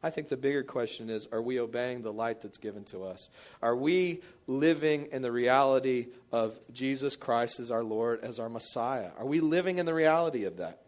I 0.03 0.11
think 0.11 0.29
the 0.29 0.37
bigger 0.37 0.65
question 0.65 1.11
is 1.11 1.29
are 1.31 1.41
we 1.41 1.61
obeying 1.61 2.03
the 2.03 2.13
light 2.13 2.41
that's 2.41 2.59
given 2.59 2.83
to 2.87 3.05
us? 3.05 3.31
Are 3.63 3.77
we 3.77 4.21
living 4.49 5.11
in 5.13 5.23
the 5.23 5.31
reality 5.31 6.09
of 6.33 6.59
Jesus 6.73 7.15
Christ 7.15 7.61
as 7.61 7.71
our 7.71 7.85
Lord, 7.85 8.25
as 8.25 8.41
our 8.41 8.49
Messiah? 8.49 9.11
Are 9.17 9.27
we 9.27 9.39
living 9.39 9.79
in 9.79 9.87
the 9.87 9.95
reality 9.95 10.43
of 10.43 10.57
that? 10.57 10.83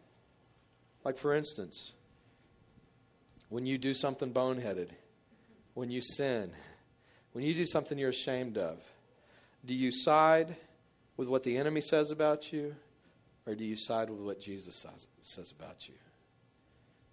Like, 1.04 1.16
for 1.16 1.32
instance, 1.32 1.92
when 3.50 3.66
you 3.66 3.78
do 3.78 3.94
something 3.94 4.32
boneheaded, 4.32 4.88
when 5.74 5.92
you 5.92 6.00
sin, 6.00 6.50
when 7.32 7.44
you 7.44 7.54
do 7.54 7.66
something 7.66 7.98
you're 7.98 8.10
ashamed 8.10 8.58
of, 8.58 8.78
do 9.64 9.74
you 9.74 9.90
side 9.92 10.56
with 11.16 11.28
what 11.28 11.42
the 11.42 11.56
enemy 11.56 11.80
says 11.80 12.10
about 12.10 12.52
you, 12.52 12.74
or 13.46 13.54
do 13.54 13.64
you 13.64 13.76
side 13.76 14.10
with 14.10 14.20
what 14.20 14.40
Jesus 14.40 14.86
says, 15.22 15.50
about 15.52 15.88
you? 15.88 15.94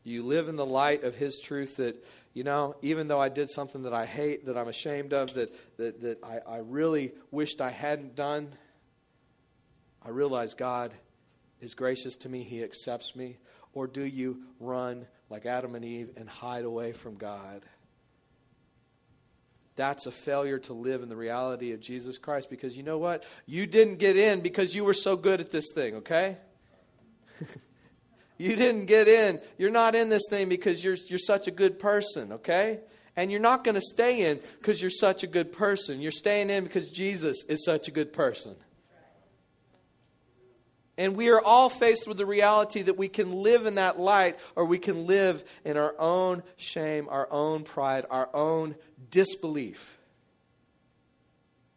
Do 0.04 0.12
you 0.12 0.24
live 0.24 0.48
in 0.48 0.56
the 0.56 0.66
light 0.66 1.04
of 1.04 1.16
his 1.16 1.40
truth 1.40 1.78
that, 1.78 1.96
you 2.34 2.44
know, 2.44 2.76
even 2.82 3.08
though 3.08 3.20
I 3.20 3.30
did 3.30 3.50
something 3.50 3.84
that 3.84 3.94
I 3.94 4.06
hate, 4.06 4.46
that 4.46 4.58
I'm 4.58 4.68
ashamed 4.68 5.14
of, 5.14 5.34
that, 5.34 5.78
that, 5.78 6.02
that 6.02 6.24
I, 6.24 6.40
I 6.48 6.58
really 6.58 7.14
wished 7.32 7.60
I 7.60 7.72
hadn't 7.72 8.16
done, 8.16 8.50
I 10.06 10.10
realize 10.10 10.54
God 10.54 10.94
is 11.60 11.74
gracious 11.74 12.18
to 12.18 12.30
me, 12.30 12.44
he 12.44 12.64
accepts 12.64 13.16
me? 13.16 13.38
Or 13.74 13.88
do 13.88 14.04
you 14.04 14.44
run 14.60 15.08
like 15.30 15.46
Adam 15.46 15.74
and 15.74 15.84
Eve 15.84 16.12
and 16.16 16.30
hide 16.30 16.64
away 16.64 16.92
from 16.92 17.16
God? 17.16 17.64
That's 19.76 20.06
a 20.06 20.12
failure 20.12 20.60
to 20.60 20.74
live 20.74 21.04
in 21.04 21.10
the 21.10 21.18
reality 21.18 21.74
of 21.74 21.82
Jesus 21.82 22.18
Christ 22.18 22.50
because 22.50 22.78
you 22.78 22.84
know 22.84 22.98
what? 22.98 23.24
You 23.46 23.68
didn't 23.68 24.00
get 24.00 24.16
in 24.16 24.40
because 24.40 24.74
you 24.74 24.86
were 24.86 24.94
so 24.94 25.18
good 25.18 25.42
at 25.42 25.52
this 25.52 25.66
thing, 25.76 25.96
okay? 25.96 26.38
you 28.38 28.56
didn't 28.56 28.86
get 28.86 29.10
in. 29.10 29.42
You're 29.58 29.72
not 29.72 29.94
in 29.94 30.08
this 30.08 30.24
thing 30.30 30.48
because 30.48 30.82
you're, 30.82 30.96
you're 31.08 31.20
such 31.20 31.48
a 31.48 31.52
good 31.52 31.78
person, 31.78 32.34
okay? 32.34 32.80
And 33.18 33.30
you're 33.30 33.42
not 33.42 33.66
going 33.66 33.76
to 33.76 33.82
stay 33.82 34.30
in 34.30 34.40
because 34.60 34.82
you're 34.82 34.90
such 34.90 35.24
a 35.24 35.28
good 35.28 35.52
person. 35.52 36.00
You're 36.00 36.12
staying 36.12 36.50
in 36.50 36.64
because 36.64 36.90
Jesus 36.90 37.44
is 37.50 37.66
such 37.66 37.90
a 37.90 37.92
good 37.92 38.14
person. 38.14 38.56
And 40.98 41.16
we 41.16 41.30
are 41.30 41.42
all 41.42 41.70
faced 41.70 42.08
with 42.08 42.18
the 42.18 42.26
reality 42.26 42.82
that 42.84 42.98
we 42.98 43.10
can 43.10 43.44
live 43.44 43.66
in 43.66 43.76
that 43.76 44.00
light 44.00 44.38
or 44.56 44.66
we 44.66 44.80
can 44.80 45.08
live 45.08 45.44
in 45.66 45.76
our 45.76 45.94
own 46.00 46.42
shame, 46.56 47.10
our 47.10 47.32
own 47.32 47.64
pride, 47.64 48.06
our 48.10 48.30
own 48.34 48.76
disbelief. 49.12 49.98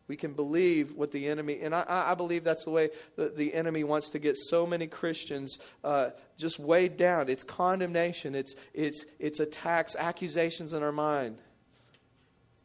We 0.07 0.17
can 0.17 0.33
believe 0.33 0.95
what 0.95 1.11
the 1.11 1.29
enemy, 1.29 1.61
and 1.61 1.75
I, 1.75 1.85
I 1.89 2.15
believe 2.15 2.43
that's 2.43 2.65
the 2.65 2.71
way 2.71 2.91
the, 3.17 3.29
the, 3.29 3.53
enemy 3.53 3.85
wants 3.85 4.09
to 4.11 4.19
get 4.19 4.39
so 4.39 4.67
many 4.67 4.87
Christians 4.87 5.59
uh, 5.85 6.11
just 6.39 6.59
weighed 6.59 6.97
down. 6.97 7.29
It's 7.29 7.43
condemnation, 7.43 8.35
it's, 8.35 8.55
it's, 8.73 9.05
it's 9.19 9.39
attacks, 9.39 9.95
accusations 9.97 10.73
in 10.73 10.83
our 10.83 10.93
mind. 10.93 11.37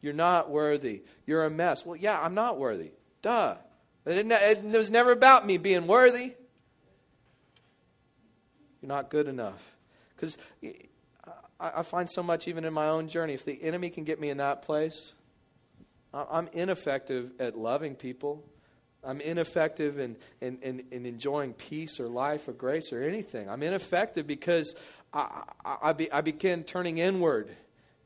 You're 0.01 0.13
not 0.13 0.49
worthy. 0.49 1.03
You're 1.25 1.43
a 1.45 1.49
mess. 1.49 1.85
Well, 1.85 1.97
yeah, 1.97 2.19
I'm 2.19 2.33
not 2.33 2.57
worthy. 2.57 2.91
Duh. 3.21 3.55
It, 4.05 4.31
it 4.31 4.63
was 4.63 4.89
never 4.89 5.11
about 5.11 5.45
me 5.45 5.57
being 5.57 5.87
worthy. 5.87 6.33
You're 8.83 8.89
not 8.89 9.09
good 9.09 9.29
enough. 9.29 9.77
Because 10.13 10.37
I, 11.57 11.83
find 11.83 12.09
so 12.11 12.21
much 12.21 12.49
even 12.49 12.65
in 12.65 12.73
my 12.73 12.89
own 12.89 13.07
journey. 13.07 13.33
If 13.33 13.45
the 13.45 13.63
enemy 13.63 13.89
can 13.89 14.03
get 14.03 14.19
me 14.19 14.29
in 14.29 14.37
that 14.37 14.63
place, 14.63 15.13
I'm 16.13 16.49
ineffective 16.51 17.31
at 17.39 17.57
loving 17.57 17.95
people. 17.95 18.43
I'm 19.01 19.21
ineffective 19.21 19.99
in, 19.99 20.17
in, 20.41 20.57
in, 20.61 20.83
in, 20.91 21.05
enjoying 21.05 21.53
peace 21.53 21.97
or 21.97 22.09
life 22.09 22.49
or 22.49 22.51
grace 22.51 22.91
or 22.91 23.03
anything. 23.03 23.49
I'm 23.49 23.63
ineffective 23.63 24.27
because 24.27 24.75
I, 25.13 25.43
I, 25.63 25.77
I, 25.81 25.93
be, 25.93 26.11
I 26.11 26.19
begin 26.19 26.65
turning 26.65 26.97
inward. 26.97 27.55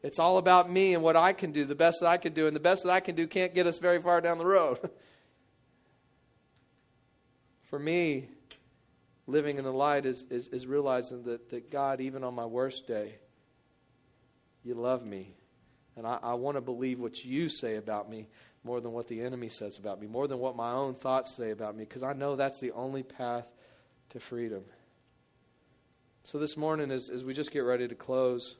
It's 0.04 0.20
all 0.20 0.38
about 0.38 0.70
me 0.70 0.94
and 0.94 1.02
what 1.02 1.16
I 1.16 1.34
can 1.34 1.52
do, 1.52 1.66
the 1.66 1.74
best 1.74 2.02
that 2.02 2.08
I 2.08 2.18
can 2.18 2.34
do, 2.34 2.46
and 2.46 2.56
the 2.56 2.60
best 2.60 2.84
that 2.84 2.92
I 2.92 3.00
can 3.00 3.16
do 3.16 3.26
can't 3.26 3.56
get 3.56 3.66
us 3.66 3.80
very 3.80 4.00
far 4.00 4.22
down 4.22 4.38
the 4.38 4.46
road. 4.46 4.78
For 7.63 7.80
me, 7.80 8.30
living 9.28 9.58
in 9.58 9.66
the 9.66 9.74
light 9.74 10.06
is, 10.06 10.26
is, 10.30 10.48
is 10.48 10.66
realizing 10.66 11.24
that, 11.24 11.50
that 11.50 11.69
God, 11.69 12.00
even 12.02 12.23
on 12.23 12.34
my 12.34 12.46
worst 12.46 12.88
day, 12.88 13.15
you 14.63 14.73
love 14.73 15.06
me. 15.06 15.36
And 15.96 16.08
I, 16.08 16.19
I 16.23 16.34
want 16.36 16.56
to 16.56 16.62
believe 16.62 17.00
what 17.00 17.23
you 17.23 17.50
say 17.50 17.75
about 17.75 18.10
me 18.10 18.28
more 18.63 18.82
than 18.82 18.92
what 18.92 19.08
the 19.08 19.21
enemy 19.21 19.50
says 19.50 19.78
about 19.78 20.00
me, 20.00 20.08
more 20.08 20.28
than 20.28 20.40
what 20.40 20.56
my 20.56 20.71
own 20.71 20.96
thoughts 20.96 21.36
say 21.36 21.52
about 21.52 21.75
me, 21.75 21.84
because 21.84 22.04
I 22.04 22.13
know 22.13 22.36
that's 22.36 22.60
the 22.60 22.71
only 22.71 23.04
path 23.04 23.46
to 24.10 24.19
freedom. 24.19 24.63
So 26.23 26.38
this 26.38 26.58
morning, 26.58 26.92
as, 26.92 27.10
as 27.10 27.23
we 27.23 27.34
just 27.34 27.52
get 27.52 27.60
ready 27.60 27.88
to 27.88 27.96
close, 27.96 28.56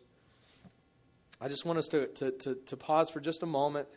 I 1.42 1.48
just 1.50 1.66
want 1.66 1.80
us 1.80 1.88
to, 1.90 2.08
to, 2.08 2.32
to, 2.32 2.56
to 2.56 2.78
pause 2.78 3.10
for 3.10 3.20
just 3.20 3.44
a 3.44 3.46
moment 3.46 3.88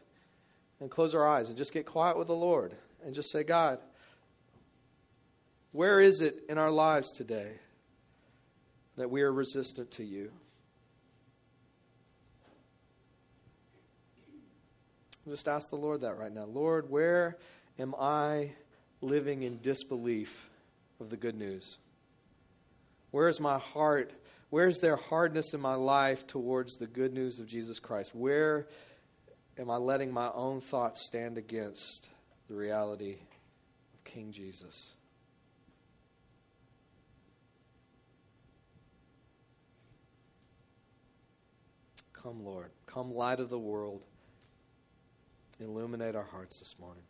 and 0.81 0.91
close 0.91 1.15
our 1.15 1.27
eyes 1.27 1.49
and 1.49 1.57
just 1.57 1.73
get 1.73 1.87
quiet 1.87 2.19
with 2.19 2.27
the 2.27 2.35
Lord 2.35 2.75
and 3.05 3.15
just 3.15 3.31
say, 3.31 3.45
God, 3.45 3.79
where 5.73 6.01
is 6.01 6.21
it 6.21 6.45
in 6.49 6.59
our 6.59 6.71
lives 6.71 7.13
today 7.13 7.53
that 8.97 9.11
we 9.11 9.23
are 9.23 9.33
resistant 9.33 9.91
to 9.93 10.05
you? 10.05 10.33
Just 15.29 15.49
ask 15.49 15.71
the 15.71 15.77
Lord 15.77 16.01
that 16.01 16.19
right 16.19 16.33
now. 16.33 16.45
Lord, 16.45 16.91
where 16.91 17.37
am 17.79 17.95
I 17.99 18.51
living 19.01 19.43
in 19.43 19.61
disbelief 19.63 20.51
of 20.99 21.09
the 21.09 21.17
good 21.17 21.37
news? 21.37 21.79
Where 23.13 23.29
is 23.29 23.39
my 23.39 23.59
heart? 23.59 24.13
Where 24.51 24.67
is 24.67 24.81
there 24.81 24.97
hardness 24.97 25.55
in 25.55 25.61
my 25.61 25.75
life 25.75 26.27
towards 26.27 26.79
the 26.79 26.87
good 26.87 27.13
news 27.13 27.39
of 27.39 27.47
Jesus 27.47 27.79
Christ? 27.79 28.15
Where 28.15 28.67
am 29.57 29.71
I 29.71 29.77
letting 29.77 30.13
my 30.13 30.31
own 30.35 30.61
thoughts 30.61 31.01
stand 31.01 31.39
against 31.39 32.09
the 32.49 32.55
reality 32.55 33.19
of 33.95 34.05
King 34.05 34.33
Jesus? 34.33 34.95
Come, 42.23 42.45
Lord. 42.45 42.71
Come, 42.87 43.15
light 43.15 43.41
of 43.41 43.49
the 43.49 43.59
world. 43.59 44.05
Illuminate 45.59 46.15
our 46.15 46.25
hearts 46.25 46.59
this 46.59 46.77
morning. 46.79 47.05